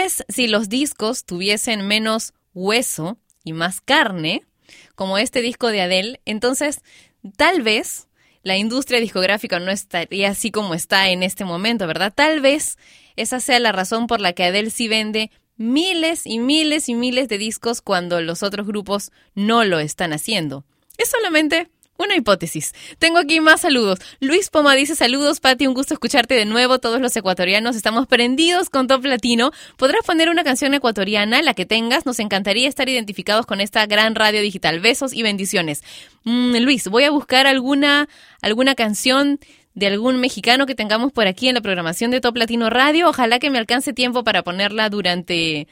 Vez 0.00 0.24
si 0.28 0.46
los 0.46 0.68
discos 0.68 1.24
tuviesen 1.24 1.86
menos 1.86 2.34
hueso 2.52 3.18
y 3.44 3.52
más 3.52 3.80
carne, 3.80 4.42
como 4.94 5.16
este 5.16 5.40
disco 5.40 5.68
de 5.68 5.80
Adele, 5.80 6.20
entonces 6.24 6.80
tal 7.36 7.62
vez 7.62 8.08
la 8.42 8.56
industria 8.56 9.00
discográfica 9.00 9.58
no 9.58 9.70
estaría 9.70 10.28
así 10.28 10.50
como 10.50 10.74
está 10.74 11.08
en 11.08 11.22
este 11.22 11.44
momento, 11.44 11.86
¿verdad? 11.86 12.12
Tal 12.14 12.40
vez 12.40 12.76
esa 13.16 13.40
sea 13.40 13.58
la 13.58 13.72
razón 13.72 14.06
por 14.06 14.20
la 14.20 14.34
que 14.34 14.44
Adele 14.44 14.70
sí 14.70 14.86
vende 14.86 15.30
miles 15.56 16.26
y 16.26 16.38
miles 16.38 16.88
y 16.88 16.94
miles 16.94 17.28
de 17.28 17.38
discos 17.38 17.80
cuando 17.80 18.20
los 18.20 18.42
otros 18.42 18.66
grupos 18.66 19.12
no 19.34 19.64
lo 19.64 19.78
están 19.78 20.12
haciendo. 20.12 20.64
Es 20.98 21.10
solamente 21.10 21.70
una 21.98 22.16
hipótesis. 22.16 22.74
Tengo 22.98 23.18
aquí 23.18 23.40
más 23.40 23.62
saludos. 23.62 23.98
Luis 24.20 24.50
Poma 24.50 24.74
dice 24.74 24.94
saludos, 24.94 25.40
Pati, 25.40 25.66
un 25.66 25.74
gusto 25.74 25.94
escucharte 25.94 26.34
de 26.34 26.44
nuevo. 26.44 26.78
Todos 26.78 27.00
los 27.00 27.16
ecuatorianos 27.16 27.76
estamos 27.76 28.06
prendidos 28.06 28.70
con 28.70 28.86
Top 28.86 29.04
Latino. 29.04 29.50
¿Podrás 29.76 30.04
poner 30.04 30.28
una 30.28 30.44
canción 30.44 30.74
ecuatoriana, 30.74 31.42
la 31.42 31.54
que 31.54 31.66
tengas? 31.66 32.06
Nos 32.06 32.18
encantaría 32.18 32.68
estar 32.68 32.88
identificados 32.88 33.46
con 33.46 33.60
esta 33.60 33.86
gran 33.86 34.14
radio 34.14 34.40
digital. 34.40 34.80
Besos 34.80 35.12
y 35.12 35.22
bendiciones. 35.22 35.82
Mm, 36.24 36.56
Luis, 36.58 36.88
voy 36.88 37.04
a 37.04 37.10
buscar 37.10 37.46
alguna, 37.46 38.08
alguna 38.42 38.74
canción 38.74 39.38
de 39.74 39.86
algún 39.86 40.18
mexicano 40.18 40.66
que 40.66 40.74
tengamos 40.74 41.12
por 41.12 41.26
aquí 41.26 41.48
en 41.48 41.54
la 41.54 41.60
programación 41.60 42.10
de 42.10 42.20
Top 42.20 42.36
Latino 42.36 42.70
Radio. 42.70 43.08
Ojalá 43.08 43.38
que 43.38 43.50
me 43.50 43.58
alcance 43.58 43.92
tiempo 43.92 44.24
para 44.24 44.42
ponerla 44.42 44.88
durante, 44.88 45.68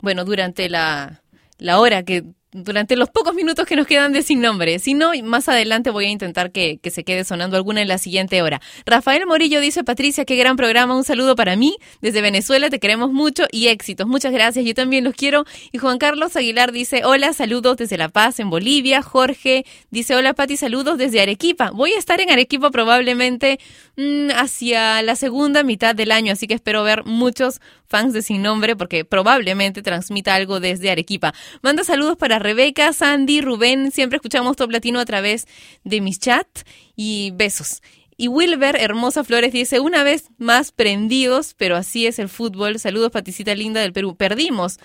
bueno, 0.00 0.24
durante 0.24 0.68
la, 0.68 1.22
la 1.58 1.80
hora 1.80 2.02
que 2.02 2.24
durante 2.52 2.96
los 2.96 3.08
pocos 3.10 3.34
minutos 3.34 3.66
que 3.66 3.76
nos 3.76 3.86
quedan 3.86 4.12
de 4.12 4.22
sin 4.22 4.40
nombre. 4.40 4.78
Si 4.78 4.94
no, 4.94 5.12
más 5.24 5.48
adelante 5.48 5.90
voy 5.90 6.06
a 6.06 6.10
intentar 6.10 6.52
que, 6.52 6.78
se 6.90 7.04
quede 7.04 7.24
sonando 7.24 7.56
alguna 7.56 7.80
en 7.80 7.88
la 7.88 7.96
siguiente 7.96 8.42
hora. 8.42 8.60
Rafael 8.84 9.26
Morillo 9.26 9.60
dice, 9.60 9.84
Patricia, 9.84 10.26
qué 10.26 10.36
gran 10.36 10.56
programa, 10.56 10.94
un 10.94 11.04
saludo 11.04 11.34
para 11.34 11.56
mí. 11.56 11.76
Desde 12.02 12.20
Venezuela 12.20 12.68
te 12.68 12.78
queremos 12.78 13.10
mucho 13.10 13.44
y 13.50 13.68
éxitos. 13.68 14.06
Muchas 14.06 14.32
gracias, 14.32 14.64
yo 14.64 14.74
también 14.74 15.04
los 15.04 15.14
quiero. 15.14 15.44
Y 15.72 15.78
Juan 15.78 15.98
Carlos 15.98 16.36
Aguilar 16.36 16.72
dice, 16.72 17.02
hola, 17.04 17.32
saludos 17.32 17.78
desde 17.78 17.96
La 17.96 18.10
Paz, 18.10 18.38
en 18.38 18.50
Bolivia. 18.50 19.00
Jorge 19.02 19.64
dice, 19.90 20.14
hola 20.14 20.34
Pati, 20.34 20.58
saludos 20.58 20.98
desde 20.98 21.22
Arequipa. 21.22 21.70
Voy 21.70 21.92
a 21.92 21.98
estar 21.98 22.20
en 22.20 22.30
Arequipa 22.30 22.70
probablemente 22.70 23.58
mmm, 23.96 24.28
hacia 24.36 25.00
la 25.00 25.16
segunda 25.16 25.62
mitad 25.62 25.94
del 25.94 26.12
año, 26.12 26.34
así 26.34 26.46
que 26.46 26.54
espero 26.54 26.82
ver 26.82 27.04
muchos 27.04 27.60
fans 27.92 28.14
de 28.14 28.22
Sin 28.22 28.40
Nombre 28.40 28.74
porque 28.74 29.04
probablemente 29.04 29.82
transmita 29.82 30.34
algo 30.34 30.60
desde 30.60 30.90
Arequipa. 30.90 31.34
Manda 31.60 31.84
saludos 31.84 32.16
para 32.16 32.38
Rebeca, 32.38 32.94
Sandy, 32.94 33.42
Rubén. 33.42 33.92
Siempre 33.92 34.16
escuchamos 34.16 34.56
Top 34.56 34.70
Latino 34.70 34.98
a 34.98 35.04
través 35.04 35.46
de 35.84 36.00
mis 36.00 36.18
chats 36.18 36.64
y 36.96 37.32
besos. 37.34 37.82
Y 38.16 38.28
Wilber 38.28 38.76
Hermosa 38.76 39.24
Flores 39.24 39.52
dice, 39.52 39.78
una 39.80 40.04
vez 40.04 40.30
más 40.38 40.72
prendidos, 40.72 41.54
pero 41.58 41.76
así 41.76 42.06
es 42.06 42.18
el 42.18 42.30
fútbol. 42.30 42.78
Saludos, 42.78 43.10
Paticita 43.10 43.54
Linda 43.54 43.82
del 43.82 43.92
Perú. 43.92 44.16
Perdimos. 44.16 44.78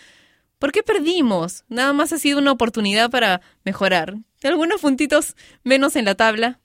¿Por 0.59 0.73
qué 0.73 0.83
perdimos? 0.83 1.63
Nada 1.69 1.93
más 1.93 2.11
ha 2.11 2.17
sido 2.17 2.39
una 2.39 2.51
oportunidad 2.51 3.09
para 3.09 3.39
mejorar. 3.63 4.15
Algunos 4.43 4.81
puntitos 4.81 5.35
menos 5.63 5.95
en 5.95 6.03
la 6.05 6.15
tabla, 6.15 6.59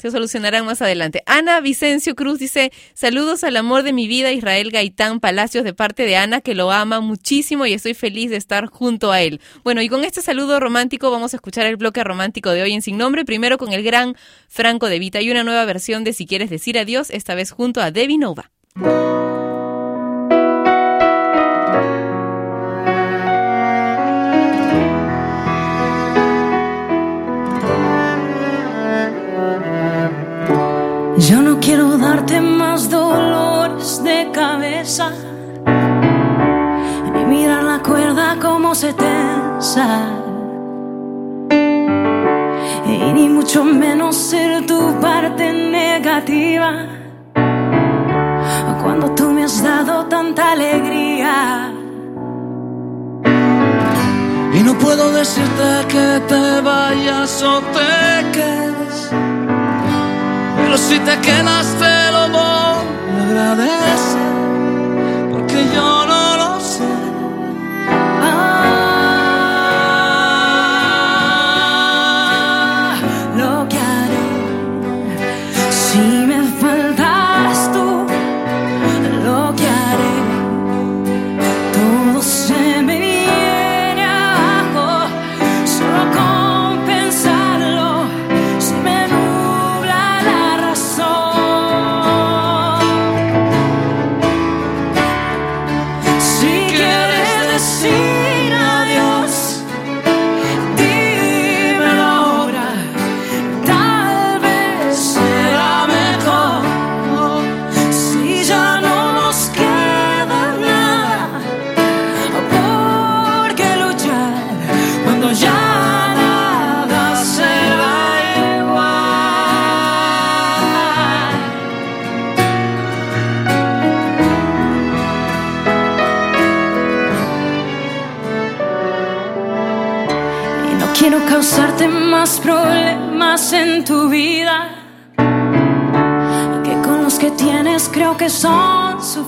se 0.00 0.10
solucionarán 0.10 0.64
más 0.64 0.80
adelante. 0.82 1.22
Ana 1.26 1.60
Vicencio 1.60 2.14
Cruz 2.14 2.38
dice, 2.38 2.72
saludos 2.94 3.44
al 3.44 3.56
amor 3.56 3.82
de 3.82 3.92
mi 3.92 4.08
vida, 4.08 4.32
Israel 4.32 4.70
Gaitán 4.70 5.20
Palacios, 5.20 5.64
de 5.64 5.74
parte 5.74 6.04
de 6.04 6.16
Ana, 6.16 6.40
que 6.40 6.54
lo 6.54 6.70
ama 6.72 7.00
muchísimo 7.00 7.66
y 7.66 7.74
estoy 7.74 7.94
feliz 7.94 8.30
de 8.30 8.36
estar 8.36 8.66
junto 8.66 9.12
a 9.12 9.20
él. 9.20 9.40
Bueno, 9.62 9.82
y 9.82 9.88
con 9.88 10.04
este 10.04 10.22
saludo 10.22 10.58
romántico 10.58 11.10
vamos 11.10 11.34
a 11.34 11.36
escuchar 11.36 11.66
el 11.66 11.76
bloque 11.76 12.02
romántico 12.02 12.50
de 12.50 12.62
hoy 12.62 12.72
en 12.72 12.82
Sin 12.82 12.96
Nombre, 12.96 13.24
primero 13.24 13.58
con 13.58 13.72
el 13.72 13.82
gran 13.82 14.16
Franco 14.48 14.88
de 14.88 14.98
Vita 14.98 15.20
y 15.20 15.30
una 15.30 15.44
nueva 15.44 15.64
versión 15.64 16.04
de 16.04 16.12
Si 16.12 16.26
quieres 16.26 16.50
decir 16.50 16.78
adiós, 16.78 17.10
esta 17.10 17.34
vez 17.34 17.50
junto 17.50 17.80
a 17.80 17.90
Debbie 17.90 18.18
Nova. 18.18 18.50
Más 32.38 32.90
dolores 32.90 34.04
de 34.04 34.30
cabeza, 34.30 35.10
ni 37.14 37.24
mirar 37.24 37.64
la 37.64 37.78
cuerda 37.82 38.36
como 38.40 38.74
se 38.74 38.92
tensa, 38.92 39.88
y 42.86 43.12
ni 43.14 43.28
mucho 43.28 43.64
menos 43.64 44.14
ser 44.16 44.66
tu 44.66 45.00
parte 45.00 45.52
negativa. 45.52 46.86
Cuando 48.82 49.10
tú 49.14 49.30
me 49.30 49.44
has 49.44 49.62
dado 49.62 50.06
tanta 50.06 50.52
alegría. 50.52 51.72
Y 54.52 54.62
no 54.62 54.74
puedo 54.74 55.12
decirte 55.12 55.86
que 55.88 56.20
te 56.26 56.60
vayas 56.60 57.42
o 57.42 57.60
te 57.76 58.30
quedes. 58.32 59.10
Pero 60.56 60.76
si 60.76 60.98
te 60.98 61.18
quedas 61.20 61.66
te 61.78 62.12
lo 62.12 62.19
voy 63.30 63.38
a 63.38 63.52
agradecer 63.52 64.18
Porque 65.32 65.64
yo 65.74 66.09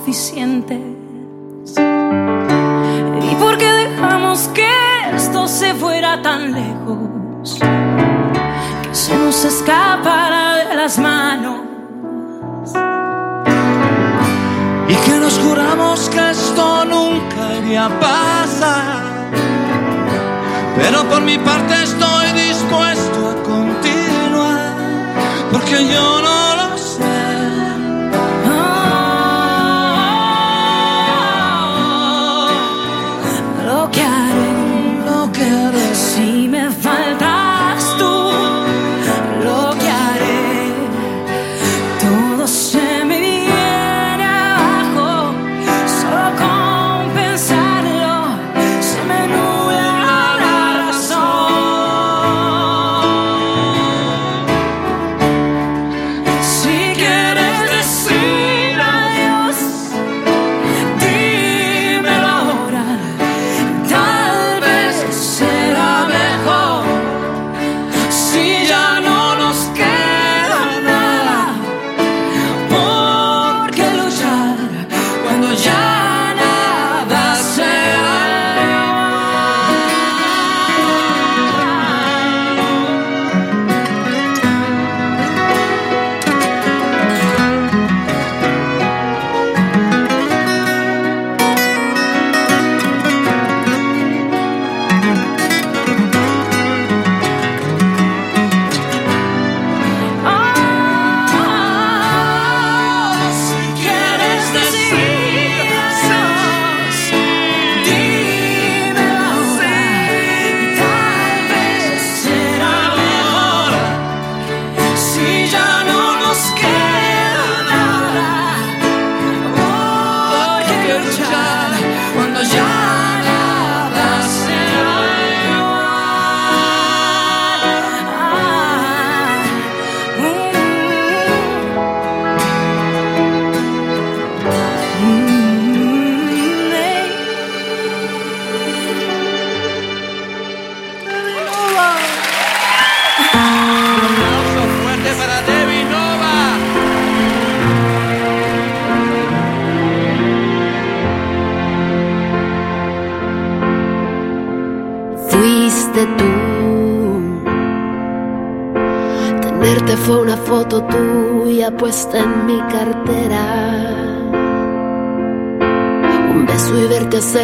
suficientes. 0.02 0.80
¿Y 3.22 3.34
por 3.36 3.56
qué 3.56 3.70
dejamos 3.72 4.48
que 4.48 4.68
esto 5.14 5.46
se 5.46 5.74
fuera 5.74 6.20
tan 6.22 6.52
lejos? 6.52 7.60
Que 8.82 8.94
se 8.94 9.16
nos 9.16 9.44
escapara 9.44 10.56
de 10.56 10.74
las 10.74 10.98
manos. 10.98 11.60
Y 14.88 14.94
que 14.94 15.18
nos 15.18 15.38
juramos 15.38 16.08
que 16.08 16.30
esto 16.30 16.84
nunca 16.84 17.56
iría 17.58 17.86
a 17.86 18.00
pasar 18.00 19.30
Pero 20.76 21.04
por 21.08 21.22
mi 21.22 21.38
parte 21.38 21.82
estoy 21.82 22.26
dispuesto 22.32 23.30
a 23.30 23.42
continuar 23.42 24.74
Porque 25.50 25.88
yo 25.88 26.20
no 26.20 26.51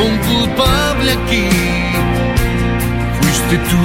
un 0.00 0.16
culpable 0.18 1.12
aquí, 1.12 1.48
fuiste 3.20 3.56
tú. 3.70 3.84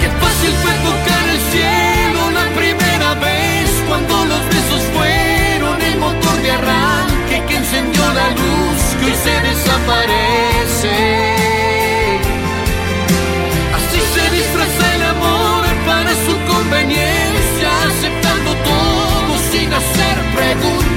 Qué 0.00 0.08
fácil 0.22 0.52
fue 0.62 0.72
tocar 0.88 1.24
el 1.34 1.40
cielo 1.52 2.20
la 2.30 2.46
primera 2.60 3.14
vez 3.14 3.68
cuando 3.88 4.24
los 4.24 4.42
besos 4.54 4.82
fueron 4.94 5.82
el 5.82 5.98
motor 5.98 6.36
de 6.42 6.50
arranque 6.52 7.36
que 7.48 7.56
encendió 7.56 8.02
la 8.14 8.28
luz 8.30 8.80
que 8.98 9.06
hoy 9.06 9.16
se 9.24 9.34
desaparece. 9.48 10.96
Así 13.76 14.00
se 14.14 14.24
disfraza 14.36 14.94
el 14.94 15.02
amor 15.02 15.64
para 15.86 16.10
su 16.24 16.34
conveniencia, 16.52 17.09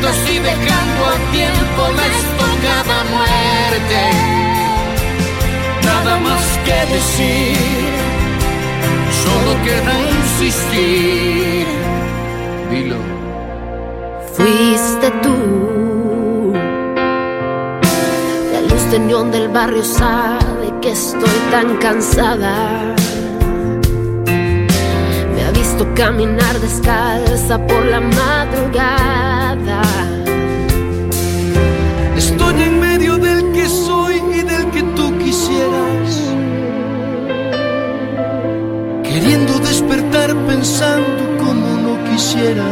preguntas 0.03 0.29
y 0.29 0.39
dejando 0.39 1.05
a 1.05 1.31
tiempo 1.31 1.81
la 1.95 2.05
estocada 2.07 3.03
muerte. 3.11 4.01
Nada 5.83 6.19
más 6.19 6.59
que 6.65 6.93
decir, 6.93 7.57
solo 9.23 9.51
queda 9.63 9.93
insistir. 10.19 11.67
Dilo. 12.69 12.97
Fuiste 14.33 15.11
tú. 15.21 16.53
La 18.51 18.61
luz 18.61 18.91
de 18.91 18.99
del 19.37 19.47
barrio 19.49 19.83
sabe 19.83 20.73
que 20.81 20.91
estoy 20.91 21.39
tan 21.51 21.77
cansada. 21.77 22.95
Me 25.35 25.43
ha 25.45 25.51
visto 25.51 25.87
caminar 25.95 26.59
descalza 26.59 27.57
por 27.67 27.85
la 27.85 28.01
madrugada. 28.01 29.32
Estoy 32.25 32.61
en 32.61 32.79
medio 32.79 33.17
del 33.17 33.51
que 33.51 33.67
soy 33.67 34.15
y 34.39 34.41
del 34.43 34.65
que 34.71 34.81
tú 34.95 35.05
quisieras. 35.17 36.09
Queriendo 39.03 39.59
despertar 39.59 40.29
pensando 40.47 41.23
como 41.43 41.67
no 41.85 41.93
quisiera. 42.09 42.67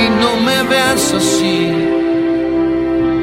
Y 0.00 0.04
no 0.22 0.30
me 0.46 0.58
veas 0.70 1.12
así. 1.20 1.58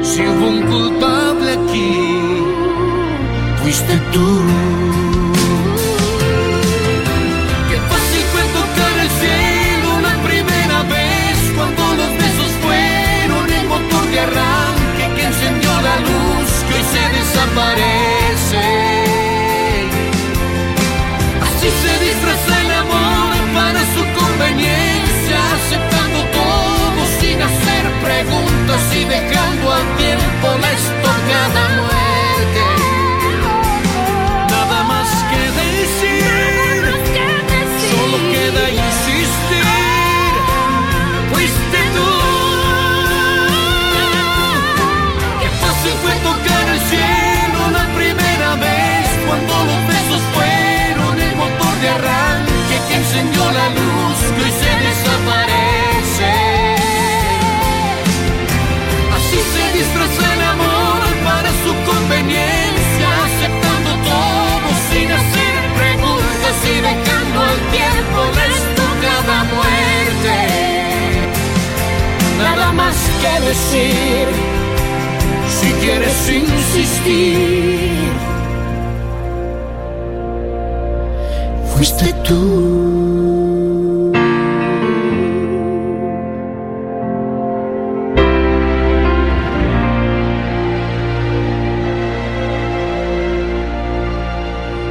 Si 0.08 0.20
hubo 0.28 0.46
un 0.54 0.60
culpable 0.72 1.50
aquí, 1.58 1.90
fuiste 3.60 3.94
tú. 4.12 5.03
Desaparece. 17.54 18.64
Así 21.42 21.68
se 21.70 22.04
disfraza 22.04 22.60
el 22.60 22.70
amor 22.72 23.36
para 23.54 23.80
su 23.94 24.02
conveniencia, 24.20 25.38
aceptando 25.54 26.20
todo 26.32 27.06
sin 27.20 27.40
hacer 27.42 27.84
preguntas 28.02 28.82
y 28.94 29.04
dejando 29.04 29.72
al 29.72 29.96
tiempo 29.96 30.48
la 30.60 30.72
estocada 30.72 31.68
muerte. 31.76 32.03
Que 73.24 73.40
decir, 73.46 74.26
si 75.48 75.72
quieres 75.82 76.30
insistir, 76.30 77.90
fuiste 81.74 82.12
tú. 82.24 83.14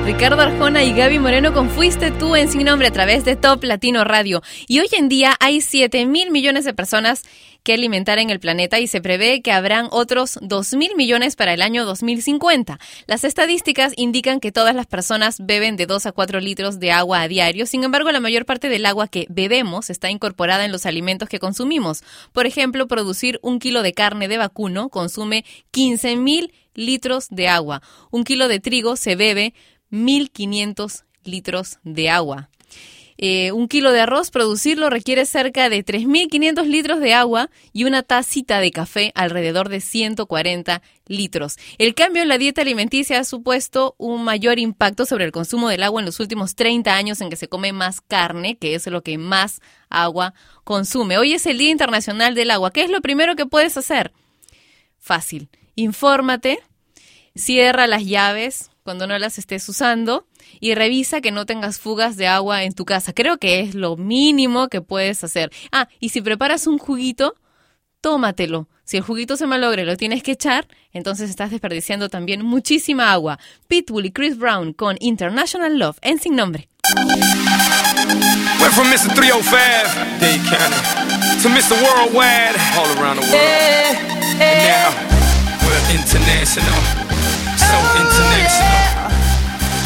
Ricardo 0.06 0.42
Arjona 0.42 0.84
y 0.84 0.94
Gaby 0.94 1.20
Moreno 1.20 1.54
con 1.54 1.70
Fuiste 1.70 2.12
tú 2.12 2.36
en 2.36 2.48
Sin 2.48 2.64
Nombre 2.64 2.88
a 2.88 2.92
través 2.92 3.26
de 3.26 3.36
Top 3.36 3.64
Latino 3.64 4.04
Radio. 4.04 4.42
Y 4.68 4.80
hoy 4.80 4.88
en 4.98 5.10
día 5.10 5.36
hay 5.40 5.60
7 5.60 6.06
mil 6.06 6.32
millones 6.32 6.64
de 6.66 6.74
personas 6.74 7.24
que 7.64 7.74
alimentar 7.74 8.20
en 8.20 8.30
el 8.30 8.40
planeta 8.40 8.80
y 8.80 8.88
se 8.88 9.02
prevé 9.02 9.42
que 9.42 9.52
habrán 9.52 9.88
otros 9.92 10.38
2 10.42 10.74
mil 10.76 10.96
millones 10.96 11.36
para 11.36 11.54
el 11.54 11.62
año 11.62 11.86
2050. 11.86 12.80
Las 13.08 13.24
estadísticas 13.24 13.94
indican 13.96 14.40
que 14.40 14.52
todas 14.52 14.76
las 14.76 14.86
personas 14.86 15.38
beben 15.40 15.78
de 15.78 15.86
2 15.86 16.06
a 16.06 16.12
4 16.12 16.40
litros 16.40 16.80
de 16.80 16.92
agua 16.92 17.22
a 17.22 17.28
diario. 17.28 17.66
Sin 17.66 17.84
embargo, 17.84 18.12
la 18.12 18.20
mayor 18.20 18.46
parte 18.46 18.70
del 18.70 18.86
agua 18.86 19.08
que 19.08 19.26
bebemos 19.30 19.90
está 19.90 20.10
incorporada 20.10 20.66
en 20.66 20.72
los 20.72 20.86
alimentos 20.86 21.30
que 21.30 21.40
consumimos. 21.40 22.04
Por 22.34 22.46
ejemplo, 22.46 22.88
producir 22.88 23.40
un 23.42 23.60
kilo 23.60 23.82
de 23.82 23.94
carne 23.94 24.28
de 24.28 24.38
vacuno 24.38 24.90
consume 24.90 25.46
15 25.72 26.18
mil 26.18 26.54
litros 26.74 27.28
de 27.30 27.48
agua. 27.48 27.82
Un 28.12 28.24
kilo 28.24 28.48
de 28.48 28.60
trigo 28.60 28.96
se 28.96 29.16
bebe 29.16 29.54
1.500 29.92 31.04
litros 31.24 31.80
de 31.84 32.10
agua. 32.10 32.50
Eh, 33.26 33.54
un 33.54 33.70
kilo 33.70 33.94
de 33.94 34.02
arroz, 34.02 34.32
producirlo 34.32 34.90
requiere 34.90 35.26
cerca 35.26 35.70
de 35.70 35.86
3.500 35.86 36.66
litros 36.66 37.00
de 37.00 37.14
agua 37.14 37.50
y 37.72 37.86
una 37.86 38.04
tacita 38.04 38.60
de 38.60 38.70
café 38.70 39.14
alrededor 39.16 39.70
de 39.70 39.80
140 39.80 40.82
litros. 41.08 41.56
El 41.78 41.96
cambio 41.96 42.22
en 42.22 42.28
la 42.28 42.38
dieta 42.38 42.64
alimenticia 42.64 43.20
ha 43.20 43.24
supuesto 43.24 43.96
un 43.98 44.26
mayor 44.26 44.60
impacto 44.60 45.06
sobre 45.06 45.24
el 45.24 45.32
consumo 45.32 45.70
del 45.70 45.84
agua 45.84 46.02
en 46.02 46.06
los 46.06 46.20
últimos 46.20 46.56
30 46.56 46.94
años 46.94 47.22
en 47.22 47.30
que 47.30 47.38
se 47.38 47.48
come 47.48 47.72
más 47.72 48.02
carne, 48.02 48.58
que 48.58 48.76
es 48.76 48.88
lo 48.88 49.04
que 49.04 49.18
más 49.18 49.62
agua 49.90 50.34
consume. 50.66 51.18
Hoy 51.18 51.32
es 51.32 51.46
el 51.46 51.60
Día 51.60 51.70
Internacional 51.70 52.36
del 52.36 52.52
Agua. 52.52 52.72
¿Qué 52.72 52.84
es 52.84 52.90
lo 52.90 53.00
primero 53.00 53.38
que 53.38 53.46
puedes 53.46 53.78
hacer? 53.78 54.12
Fácil. 55.00 55.48
Infórmate, 55.76 56.60
cierra 57.36 57.88
las 57.88 58.04
llaves 58.04 58.70
cuando 58.84 59.08
no 59.08 59.18
las 59.18 59.38
estés 59.38 59.70
usando 59.70 60.28
y 60.60 60.76
revisa 60.76 61.22
que 61.22 61.32
no 61.32 61.46
tengas 61.46 61.80
fugas 61.80 62.18
de 62.18 62.28
agua 62.28 62.64
en 62.64 62.74
tu 62.74 62.86
casa. 62.86 63.14
Creo 63.14 63.38
que 63.38 63.62
es 63.62 63.76
lo 63.76 63.98
mínimo 63.98 64.68
que 64.70 64.82
puedes 64.82 65.24
hacer. 65.24 65.52
Ah, 65.72 65.88
y 66.00 66.10
si 66.10 66.22
preparas 66.22 66.68
un 66.68 66.78
juguito, 66.78 67.36
tómatelo. 68.02 68.68
Si 68.86 68.98
el 68.98 69.04
juguito 69.04 69.38
se 69.38 69.48
malogra 69.48 69.82
y 69.82 69.86
lo 69.86 69.96
tienes 69.96 70.24
que 70.24 70.34
echar, 70.34 70.68
entonces 70.92 71.30
estás 71.30 71.52
desperdiciando 71.52 72.10
también 72.10 72.46
muchísima 72.46 73.14
agua. 73.14 73.40
Pitbull 73.68 74.08
y 74.08 74.12
Chris 74.12 74.38
Brown 74.38 74.74
con 74.74 74.98
International 75.00 75.80
Love 75.80 75.98
en 76.02 76.20
sin 76.20 76.36
nombre. 76.36 76.68
Went 78.60 78.74
from 78.74 78.88
Mr. 78.88 79.14
305, 79.16 80.20
Dade 80.20 80.42
County, 80.48 81.42
to 81.42 81.50
Mr. 81.50 81.76
Worldwide, 81.82 82.56
all 82.76 82.88
around 83.00 83.18
the 83.18 83.28
world. 83.28 83.34
And 84.40 84.60
now, 84.68 84.92
we're 85.64 85.84
international. 85.92 86.80
So 87.58 87.76
international. 88.00 89.03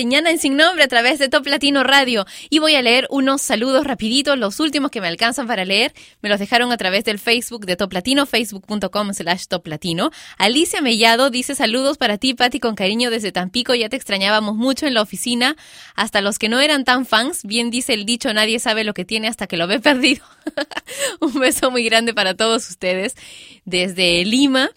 Sariñana 0.00 0.30
en 0.30 0.38
Sin 0.38 0.56
Nombre 0.56 0.82
a 0.82 0.88
través 0.88 1.18
de 1.18 1.28
Top 1.28 1.46
Latino 1.46 1.84
Radio. 1.84 2.24
Y 2.48 2.58
voy 2.58 2.74
a 2.74 2.80
leer 2.80 3.06
unos 3.10 3.42
saludos 3.42 3.86
rapiditos, 3.86 4.38
los 4.38 4.58
últimos 4.58 4.90
que 4.90 5.02
me 5.02 5.08
alcanzan 5.08 5.46
para 5.46 5.66
leer. 5.66 5.92
Me 6.22 6.30
los 6.30 6.38
dejaron 6.38 6.72
a 6.72 6.78
través 6.78 7.04
del 7.04 7.18
Facebook 7.18 7.66
de 7.66 7.76
Top 7.76 7.92
Latino, 7.92 8.24
facebook.com 8.24 9.12
slash 9.12 9.44
Top 9.46 9.66
Latino. 9.66 10.10
Alicia 10.38 10.80
Mellado 10.80 11.28
dice 11.28 11.54
saludos 11.54 11.98
para 11.98 12.16
ti, 12.16 12.32
Patti, 12.32 12.60
con 12.60 12.76
cariño 12.76 13.10
desde 13.10 13.30
Tampico. 13.30 13.74
Ya 13.74 13.90
te 13.90 13.96
extrañábamos 13.96 14.56
mucho 14.56 14.86
en 14.86 14.94
la 14.94 15.02
oficina. 15.02 15.54
Hasta 15.96 16.22
los 16.22 16.38
que 16.38 16.48
no 16.48 16.60
eran 16.60 16.86
tan 16.86 17.04
fans, 17.04 17.44
bien 17.44 17.70
dice 17.70 17.92
el 17.92 18.06
dicho, 18.06 18.32
nadie 18.32 18.58
sabe 18.58 18.84
lo 18.84 18.94
que 18.94 19.04
tiene 19.04 19.28
hasta 19.28 19.46
que 19.48 19.58
lo 19.58 19.66
ve 19.66 19.80
perdido. 19.80 20.24
Un 21.20 21.34
beso 21.34 21.70
muy 21.70 21.84
grande 21.84 22.14
para 22.14 22.32
todos 22.32 22.70
ustedes 22.70 23.16
desde 23.66 24.24
Lima 24.24 24.70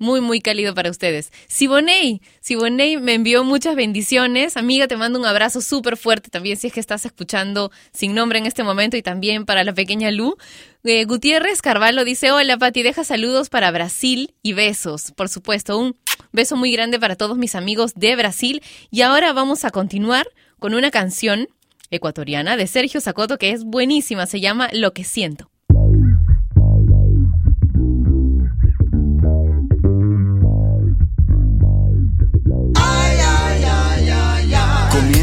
muy, 0.00 0.20
muy 0.20 0.40
cálido 0.40 0.74
para 0.74 0.90
ustedes. 0.90 1.30
Siboney, 1.46 2.22
Siboney 2.40 2.96
me 2.96 3.14
envió 3.14 3.44
muchas 3.44 3.76
bendiciones. 3.76 4.56
Amiga, 4.56 4.88
te 4.88 4.96
mando 4.96 5.18
un 5.18 5.26
abrazo 5.26 5.60
súper 5.60 5.96
fuerte 5.96 6.30
también 6.30 6.56
si 6.56 6.66
es 6.66 6.72
que 6.72 6.80
estás 6.80 7.04
escuchando 7.04 7.70
sin 7.92 8.14
nombre 8.14 8.38
en 8.38 8.46
este 8.46 8.64
momento 8.64 8.96
y 8.96 9.02
también 9.02 9.44
para 9.44 9.62
la 9.62 9.74
pequeña 9.74 10.10
Lu. 10.10 10.36
Eh, 10.84 11.04
Gutiérrez 11.04 11.60
Carvalho 11.60 12.04
dice, 12.04 12.32
hola 12.32 12.56
Pati, 12.56 12.82
deja 12.82 13.04
saludos 13.04 13.50
para 13.50 13.70
Brasil 13.70 14.34
y 14.42 14.54
besos. 14.54 15.12
Por 15.14 15.28
supuesto, 15.28 15.78
un 15.78 15.96
beso 16.32 16.56
muy 16.56 16.72
grande 16.72 16.98
para 16.98 17.14
todos 17.14 17.36
mis 17.36 17.54
amigos 17.54 17.92
de 17.94 18.16
Brasil. 18.16 18.62
Y 18.90 19.02
ahora 19.02 19.34
vamos 19.34 19.64
a 19.66 19.70
continuar 19.70 20.26
con 20.58 20.74
una 20.74 20.90
canción 20.90 21.48
ecuatoriana 21.90 22.56
de 22.56 22.66
Sergio 22.66 23.00
Sacoto 23.02 23.36
que 23.36 23.50
es 23.50 23.64
buenísima, 23.64 24.24
se 24.26 24.40
llama 24.40 24.70
Lo 24.72 24.94
que 24.94 25.04
siento. 25.04 25.50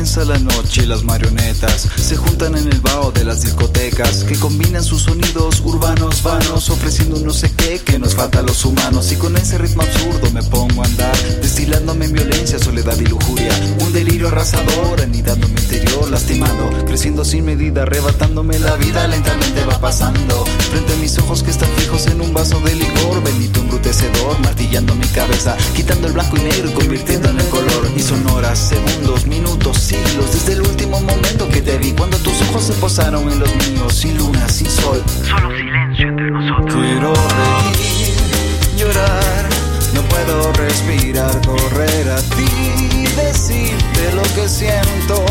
Comienza 0.08 0.34
la 0.34 0.40
noche 0.40 0.84
y 0.84 0.86
las 0.86 1.04
marionetas 1.04 1.86
se 1.98 2.16
juntan 2.16 2.56
en 2.56 2.72
el 2.72 2.80
vaho 2.80 3.12
de 3.12 3.26
las 3.26 3.42
discotecas 3.42 4.24
que 4.24 4.40
combinan 4.40 4.82
sus 4.82 5.02
sonidos 5.02 5.62
urbanos 5.66 6.24
vanos 6.24 6.70
ofreciendo 6.70 7.18
un 7.18 7.26
no 7.26 7.34
sé 7.34 7.52
qué 7.52 7.80
que 7.80 8.00
nos 8.00 8.16
falta 8.16 8.40
a 8.40 8.42
los 8.42 8.64
humanos. 8.64 9.12
Y 9.12 9.18
con 9.18 9.36
ese 9.36 9.58
ritmo 9.58 9.82
absurdo 9.82 10.32
me 10.32 10.42
pongo 10.44 10.82
a 10.82 10.86
andar 10.86 11.14
destilándome 11.42 12.06
en 12.06 12.14
violencia, 12.14 12.58
soledad 12.58 12.98
y 12.98 13.06
lujuria. 13.06 13.52
Un 13.82 13.92
delirio 13.92 14.30
arrasador 14.30 15.02
anidando 15.02 15.46
mi 15.50 15.60
interior 15.60 16.10
lastimando, 16.10 16.86
creciendo 16.86 17.26
sin 17.26 17.44
medida 17.44 17.82
arrebatándome 17.82 18.60
la 18.60 18.78
vida 18.78 19.06
lentamente 19.10 19.66
va 19.66 19.78
pasando. 19.82 20.46
Frente 20.72 20.94
a 20.94 20.98
mis 20.98 21.18
ojos 21.18 21.44
que 21.44 21.52
están 21.52 21.70
fijos 21.72 22.08
en 22.08 22.22
un 22.22 22.34
vaso 22.34 22.62
de 22.62 22.76
licor 22.76 23.22
bendito 23.26 23.60
embrutecedor 23.60 24.40
martillando 24.40 24.96
mi 24.96 25.08
cabeza 25.08 25.58
quitando 25.76 26.08
el 26.08 26.14
blanco 26.14 26.38
y 26.38 26.44
negro 26.44 26.70
y 26.70 26.74
convirtiéndolo 26.74 27.42
en 27.42 27.50
color. 27.50 27.92
Y 27.98 28.02
son 28.02 28.26
horas, 28.28 28.58
segundos, 28.58 29.26
minutos, 29.26 29.78
siglos 30.06 30.32
desde 30.34 30.54
el 30.54 30.62
último 30.62 31.00
momento 31.02 31.48
que 31.50 31.62
te 31.62 31.78
vi 31.78 31.92
cuando 31.92 32.18
tus 32.20 32.42
ojos 32.50 32.64
se 32.64 32.74
posaron 32.74 33.32
en 33.32 33.40
los 33.40 33.56
míos 33.56 33.94
sin 33.94 34.18
luna, 34.18 34.48
sin 34.50 34.70
sol 34.70 35.04
Solo 35.28 35.50
silencio 35.58 36.08
entre 36.10 36.32
nosotros. 36.32 36.74
Quiero 36.74 37.14
reír, 37.14 38.78
llorar, 38.78 39.50
no 39.94 40.02
puedo 40.04 40.54
respirar, 40.54 41.42
correr 41.46 42.10
a 42.10 42.22
ti, 42.36 43.06
decirte 43.16 44.14
lo 44.14 44.24
que 44.36 44.48
siento, 44.48 45.26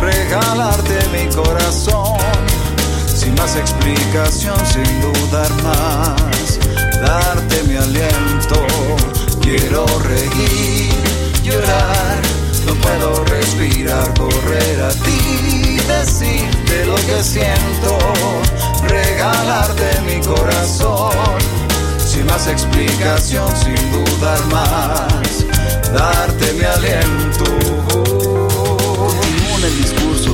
regalarte 0.00 0.98
mi 1.12 1.32
corazón, 1.34 2.18
sin 3.14 3.34
más 3.34 3.56
explicación, 3.56 4.56
sin 4.66 5.00
dudar 5.00 5.50
más, 5.62 6.58
darte 7.00 7.62
mi 7.64 7.76
aliento. 7.76 8.66
Quiero 9.40 9.86
reír, 10.00 10.92
llorar, 11.42 12.20
no 12.66 12.74
puedo 12.74 13.24
respirar, 13.24 14.12
correr 14.14 14.82
a 14.82 14.90
ti, 14.90 15.78
decirte 15.86 16.86
lo 16.86 16.94
que 16.94 17.22
siento, 17.22 17.98
regalarte 18.88 20.00
mi 20.06 20.20
corazón, 20.20 21.38
sin 21.98 22.26
más 22.26 22.46
explicación, 22.46 23.48
sin 23.56 23.92
dudar 23.92 24.44
más, 24.46 25.44
darte 25.92 26.52
mi 26.54 26.64
aliento. 26.64 27.28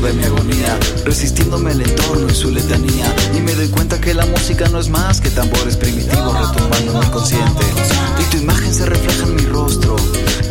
El 0.07 0.11
de 0.11 0.19
mi 0.19 0.25
agonía, 0.25 0.79
resistiéndome 1.05 1.71
al 1.71 1.81
entorno 1.81 2.27
y 2.31 2.35
su 2.35 2.51
letanía, 2.51 3.07
y 3.35 3.41
me 3.41 3.55
doy 3.55 3.69
cuenta 3.69 3.99
que 4.01 4.13
la 4.13 4.27
música 4.27 4.69
no 4.69 4.79
es 4.79 4.89
más 4.89 5.21
que 5.21 5.31
tambores 5.31 5.77
primitivos 5.77 6.39
retumbando 6.39 6.93
en 6.93 7.01
mi 7.01 7.07
consciente, 7.07 7.65
y 8.21 8.25
tu 8.31 8.37
imagen 8.37 8.75
se 8.75 8.85
refleja 8.85 9.23
en 9.25 9.37
mi 9.37 9.47
rostro. 9.47 9.97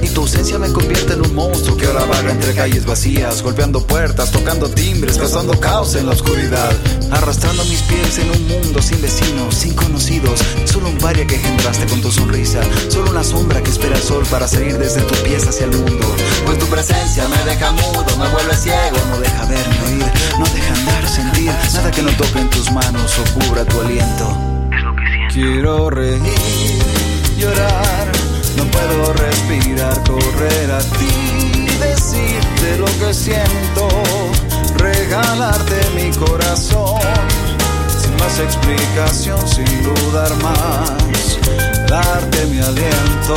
Y 0.02 0.08
tu 0.08 0.22
ausencia 0.22 0.58
me 0.58 0.72
convierte 0.72 1.14
en 1.14 1.22
un 1.22 1.36
monstruo 1.36 1.78
que 1.78 1.86
ahora 1.86 2.06
vaga 2.06 2.32
entre 2.32 2.54
calles 2.54 2.86
vacías, 2.86 3.42
golpeando 3.42 3.86
puertas, 3.86 4.32
tocando 4.32 4.70
timbres, 4.70 5.18
causando 5.18 5.58
caos 5.60 5.96
en 5.96 6.08
la 6.08 6.14
oscuridad, 6.14 6.72
arrastrando 7.12 7.64
mis 7.66 7.82
pies 7.84 8.18
en 8.18 8.32
un 8.32 8.48
mundo 8.48 8.82
sin 8.82 9.02
vecinos, 9.02 9.56
sin 9.56 9.74
conocidos, 9.76 10.40
solo 10.66 10.90
un 10.90 10.98
paria 10.98 11.26
que 11.26 11.36
engendraste 11.36 11.86
con 11.86 12.02
tu 12.02 12.12
sonrisa, 12.12 12.62
solo 12.90 13.12
una 13.12 13.24
sombra 13.24 13.62
que 13.62 13.70
espera 13.70 13.96
el 13.96 14.02
sol 14.02 14.26
para 14.30 14.48
salir 14.48 14.78
desde 14.78 15.02
tus 15.02 15.20
pies 15.20 15.48
hacia 15.48 15.66
el 15.66 15.78
mundo. 15.78 16.06
Pues 16.46 16.60
tu 16.60 16.66
presencia 16.66 17.28
me 17.30 17.44
deja 17.50 17.72
mudo, 17.72 18.06
me 18.20 18.28
vuelve 18.30 18.56
ciego, 18.56 18.98
no 19.10 19.20
deja 19.20 19.43
ver 19.46 19.68
ni 19.68 19.78
oír, 19.94 20.12
no 20.40 20.46
deja 20.46 20.74
andar, 20.74 21.08
sentir, 21.08 21.52
nada 21.74 21.92
que 21.92 22.02
no 22.02 22.12
toque 22.12 22.40
en 22.40 22.50
tus 22.50 22.72
manos 22.72 23.18
o 23.20 23.40
cubra 23.40 23.66
tu 23.66 23.82
aliento. 23.82 24.38
Quiero 25.32 25.90
reír, 25.90 26.84
llorar, 27.38 28.08
no 28.58 28.64
puedo 28.66 29.14
respirar, 29.14 30.04
correr 30.04 30.72
a 30.72 30.80
ti, 30.80 31.68
decirte 31.80 32.78
lo 32.78 32.86
que 32.86 33.14
siento, 33.14 33.88
regalarte 34.78 35.82
mi 35.96 36.12
corazón, 36.12 37.02
sin 38.00 38.16
más 38.18 38.40
explicación, 38.40 39.40
sin 39.48 39.84
dudar 39.84 40.36
más, 40.44 41.40
darte 41.88 42.46
mi 42.46 42.60
aliento. 42.60 43.36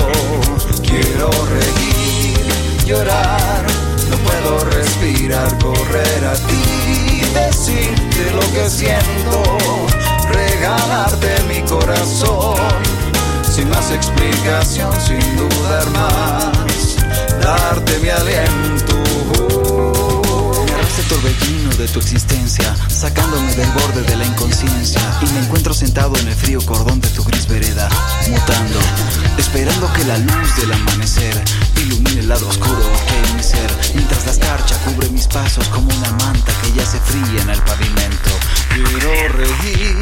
Quiero 0.83 1.31
reír, 1.47 2.87
llorar, 2.87 3.65
no 4.11 4.17
puedo 4.19 4.65
respirar, 4.71 5.49
correr 5.59 6.25
a 6.25 6.35
ti, 6.35 7.21
decirte 7.35 8.31
lo 8.33 8.41
que 8.53 8.69
siento, 8.69 9.43
regalarte 10.31 11.43
mi 11.49 11.63
corazón 11.63 12.57
sin 13.43 13.71
más 13.71 13.91
explicación, 13.91 14.93
sin 15.01 15.21
dudar 15.37 15.89
más, 15.91 16.97
darte 17.41 17.99
mi 18.01 18.09
aliento. 18.11 18.76
Torbellino 21.09 21.71
de 21.77 21.87
tu 21.89 22.01
existencia, 22.01 22.75
sacándome 22.89 23.55
del 23.55 23.71
borde 23.71 24.03
de 24.03 24.17
la 24.17 24.25
inconsciencia, 24.25 25.01
y 25.23 25.27
me 25.33 25.41
encuentro 25.41 25.73
sentado 25.73 26.17
en 26.17 26.27
el 26.29 26.35
frío 26.35 26.61
cordón 26.67 27.01
de 27.01 27.09
tu 27.11 27.23
gris 27.23 27.47
vereda, 27.47 27.89
mutando, 28.29 28.81
esperando 29.39 29.93
que 29.93 30.05
la 30.05 30.19
luz 30.19 30.57
del 30.57 30.73
amanecer 30.73 31.45
ilumine 31.81 32.21
el 32.21 32.29
lado 32.29 32.49
oscuro 32.49 32.81
que 33.07 33.15
hay 33.15 33.25
en 33.31 33.37
mi 33.37 33.43
ser, 33.43 33.71
mientras 33.95 34.27
la 34.27 34.33
escarcha 34.33 34.77
cubre 34.85 35.09
mis 35.11 35.29
pasos 35.29 35.69
como 35.69 35.89
una 35.95 36.11
manta 36.13 36.53
que 36.63 36.73
ya 36.73 36.85
se 36.85 36.99
fría 36.99 37.43
en 37.43 37.51
el 37.51 37.63
pavimento. 37.63 38.31
Quiero 38.69 39.29
reír, 39.29 39.97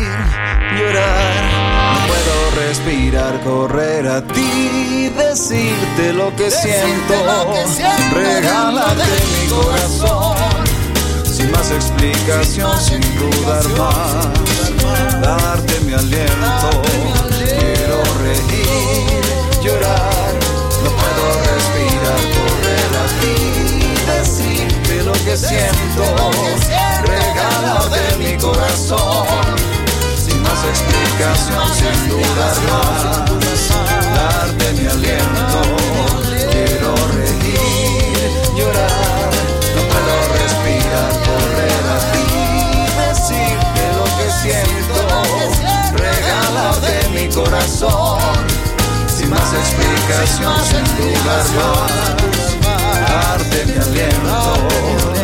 llorar, 0.79 2.01
no 2.01 2.07
puedo 2.07 2.67
respirar, 2.67 3.41
correr 3.43 4.09
a 4.09 4.27
ti, 4.27 5.11
decirte 5.17 6.13
lo 6.15 6.35
que 6.35 6.51
siento, 6.51 7.15
regálate 8.13 9.05
mi 9.05 9.49
corazón, 9.51 10.37
más 11.55 11.71
explicación, 11.71 12.81
sin 12.81 13.01
dudar 13.19 13.67
más, 13.79 15.21
darte 15.21 15.81
mi 15.81 15.95
aliento. 15.95 16.71
Quiero 17.29 18.03
reír, 18.23 19.25
llorar, 19.63 20.33
no 20.83 20.91
puedo 21.01 21.25
respirar, 21.51 22.21
correr 22.37 22.93
a 23.03 23.07
ti, 23.21 23.37
decirte 24.07 25.03
lo 25.05 25.13
que 25.13 25.37
siento, 25.37 26.05
regálate 27.07 28.17
mi 28.19 28.37
corazón, 28.37 29.57
sin 30.17 30.43
más 30.43 30.65
explicación, 30.65 31.65
sin 31.75 32.09
dudar 32.09 32.57
más, 32.71 33.31
darte 34.17 34.73
mi 34.73 34.87
aliento. 34.87 35.84
Corazón, 47.65 48.21
sin 49.07 49.31
más 49.31 49.53
explicación, 49.55 50.55
sin 50.65 50.85
dudar 50.97 51.45
más, 52.63 53.09
darte 53.09 53.67
mi 53.67 53.73
aliento. 53.73 55.24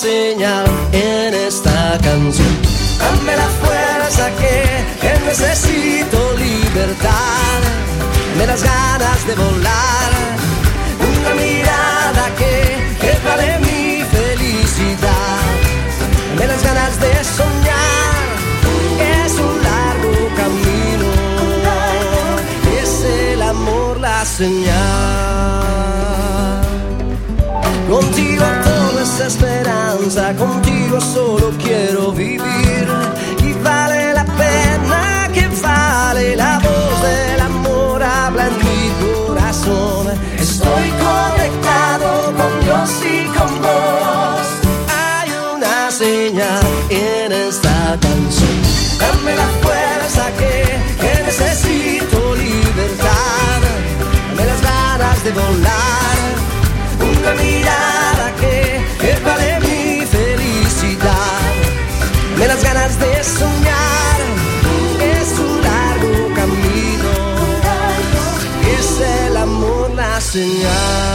señal 0.00 0.64
en 0.92 1.34
esta 1.34 1.98
canción. 2.02 2.54
Dame 2.98 3.36
la 3.36 3.48
fuerza 3.62 4.30
que, 4.40 5.12
necesito 5.26 6.18
libertad, 6.38 7.60
me 8.38 8.46
las 8.46 8.62
ganas 8.62 9.26
de 9.26 9.34
volar, 9.34 10.10
una 11.10 11.34
mirada 11.34 12.24
que, 12.38 12.96
que 13.02 13.12
vale 13.28 13.58
mi 13.58 14.02
felicidad, 14.16 15.42
me 16.38 16.46
las 16.46 16.62
ganas 16.62 16.98
de 16.98 17.12
soñar, 17.38 18.22
es 19.22 19.32
un 19.34 19.54
largo 19.68 20.14
camino, 20.40 21.08
es 22.82 23.04
el 23.04 23.42
amor 23.42 24.00
la 24.00 24.24
señal. 24.24 25.69
Todo 29.20 29.26
es 29.26 29.34
esperanza, 29.34 30.34
contigo 30.36 31.00
solo 31.00 31.52
quiero 31.62 32.12
vivir 32.12 32.88
y 33.44 33.52
vale 33.62 34.14
la 34.14 34.24
pena 34.24 35.28
que 35.32 35.46
vale 35.62 36.36
la 36.36 36.58
voz 36.58 37.02
del 37.02 37.40
amor 37.40 38.02
habla 38.02 38.46
en 38.48 38.58
mi 38.58 39.26
corazón. 39.26 40.06
Estoy 40.38 40.90
conectado 41.06 42.34
con 42.36 42.64
Dios 42.64 42.90
y 43.04 43.24
con 43.26 43.62
vos. 43.62 44.46
Hay 44.88 45.30
una 45.54 45.90
señal 45.90 46.64
en 46.88 47.32
esta 47.32 47.98
canción. 48.00 48.60
Dame 48.98 49.36
la 49.36 49.48
fuerza 49.62 50.30
que, 50.38 50.64
que 51.00 51.22
necesito 51.24 52.34
libertad, 52.36 53.60
dame 54.28 54.46
las 54.46 54.62
ganas 54.62 55.24
de 55.24 55.32
volar 55.32 56.10
una 57.02 57.32
mirada 57.34 58.32
que, 58.38 58.80
señal. 70.30 71.09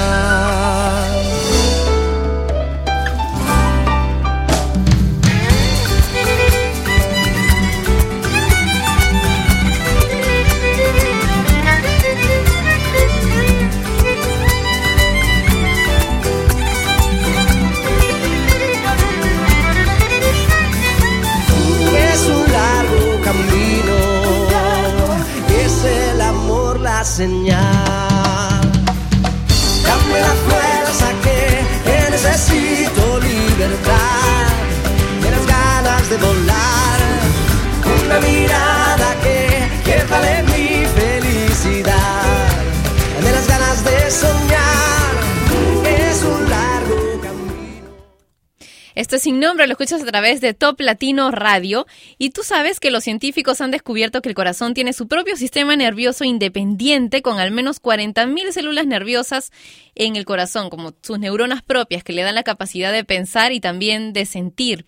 Nombre, 49.39 49.67
lo 49.67 49.73
escuchas 49.73 50.01
a 50.01 50.05
través 50.05 50.41
de 50.41 50.53
Top 50.53 50.79
Latino 50.79 51.31
Radio 51.31 51.85
y 52.17 52.31
tú 52.31 52.43
sabes 52.43 52.79
que 52.79 52.91
los 52.91 53.03
científicos 53.03 53.61
han 53.61 53.71
descubierto 53.71 54.21
que 54.21 54.29
el 54.29 54.35
corazón 54.35 54.73
tiene 54.73 54.93
su 54.93 55.07
propio 55.07 55.35
sistema 55.35 55.75
nervioso 55.75 56.23
independiente 56.23 57.21
con 57.21 57.39
al 57.39 57.51
menos 57.51 57.81
40.000 57.81 58.51
células 58.51 58.87
nerviosas 58.87 59.51
en 59.95 60.15
el 60.15 60.25
corazón, 60.25 60.69
como 60.69 60.93
sus 61.01 61.19
neuronas 61.19 61.61
propias 61.61 62.03
que 62.03 62.13
le 62.13 62.23
dan 62.23 62.35
la 62.35 62.43
capacidad 62.43 62.91
de 62.91 63.03
pensar 63.03 63.51
y 63.51 63.59
también 63.59 64.13
de 64.13 64.25
sentir. 64.25 64.85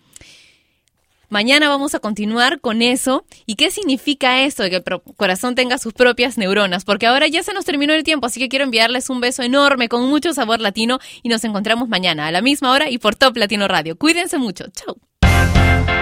Mañana 1.28 1.68
vamos 1.68 1.94
a 1.94 1.98
continuar 1.98 2.60
con 2.60 2.80
eso. 2.80 3.24
¿Y 3.44 3.56
qué 3.56 3.70
significa 3.70 4.42
esto 4.42 4.62
de 4.62 4.70
que 4.70 4.76
el 4.76 4.84
corazón 5.16 5.54
tenga 5.54 5.76
sus 5.76 5.92
propias 5.92 6.38
neuronas? 6.38 6.84
Porque 6.84 7.06
ahora 7.06 7.26
ya 7.28 7.42
se 7.42 7.52
nos 7.52 7.66
terminó 7.66 7.92
el 7.92 8.02
tiempo, 8.02 8.26
así 8.26 8.40
que 8.40 8.48
quiero 8.48 8.64
enviarles 8.64 9.10
un 9.10 9.20
beso 9.20 9.42
enorme 9.42 9.88
con 9.88 10.08
mucho 10.08 10.32
sabor 10.32 10.60
latino 10.60 10.98
y 11.22 11.28
nos 11.28 11.44
encontramos 11.44 11.88
mañana 11.88 12.26
a 12.26 12.32
la 12.32 12.40
misma 12.40 12.70
hora 12.72 12.88
y 12.88 12.98
por 12.98 13.14
Top 13.14 13.36
Latino 13.36 13.68
Radio. 13.68 13.96
Cuídense 13.96 14.38
mucho. 14.38 14.64
Chau. 14.72 14.96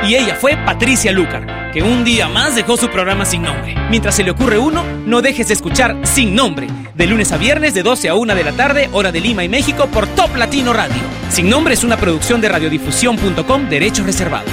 Y 0.06 0.14
ella 0.14 0.36
fue 0.36 0.56
Patricia 0.56 1.10
Lucar, 1.10 1.72
que 1.72 1.82
un 1.82 2.04
día 2.04 2.28
más 2.28 2.54
dejó 2.54 2.76
su 2.76 2.88
programa 2.88 3.24
sin 3.24 3.42
nombre. 3.42 3.74
Mientras 3.90 4.14
se 4.14 4.22
le 4.22 4.30
ocurre 4.30 4.58
uno, 4.58 4.84
no 5.04 5.20
dejes 5.20 5.48
de 5.48 5.54
escuchar 5.54 5.96
Sin 6.04 6.34
Nombre, 6.36 6.68
de 6.94 7.06
lunes 7.06 7.32
a 7.32 7.38
viernes 7.38 7.74
de 7.74 7.82
12 7.82 8.10
a 8.10 8.14
1 8.14 8.34
de 8.36 8.44
la 8.44 8.52
tarde, 8.52 8.88
hora 8.92 9.10
de 9.10 9.20
Lima 9.20 9.42
y 9.42 9.48
México, 9.48 9.88
por 9.92 10.06
Top 10.06 10.36
Latino 10.36 10.72
Radio. 10.72 11.02
Sin 11.30 11.50
Nombre 11.50 11.74
es 11.74 11.82
una 11.82 11.96
producción 11.96 12.40
de 12.40 12.48
radiodifusión.com, 12.50 13.68
derechos 13.68 14.06
reservados. 14.06 14.52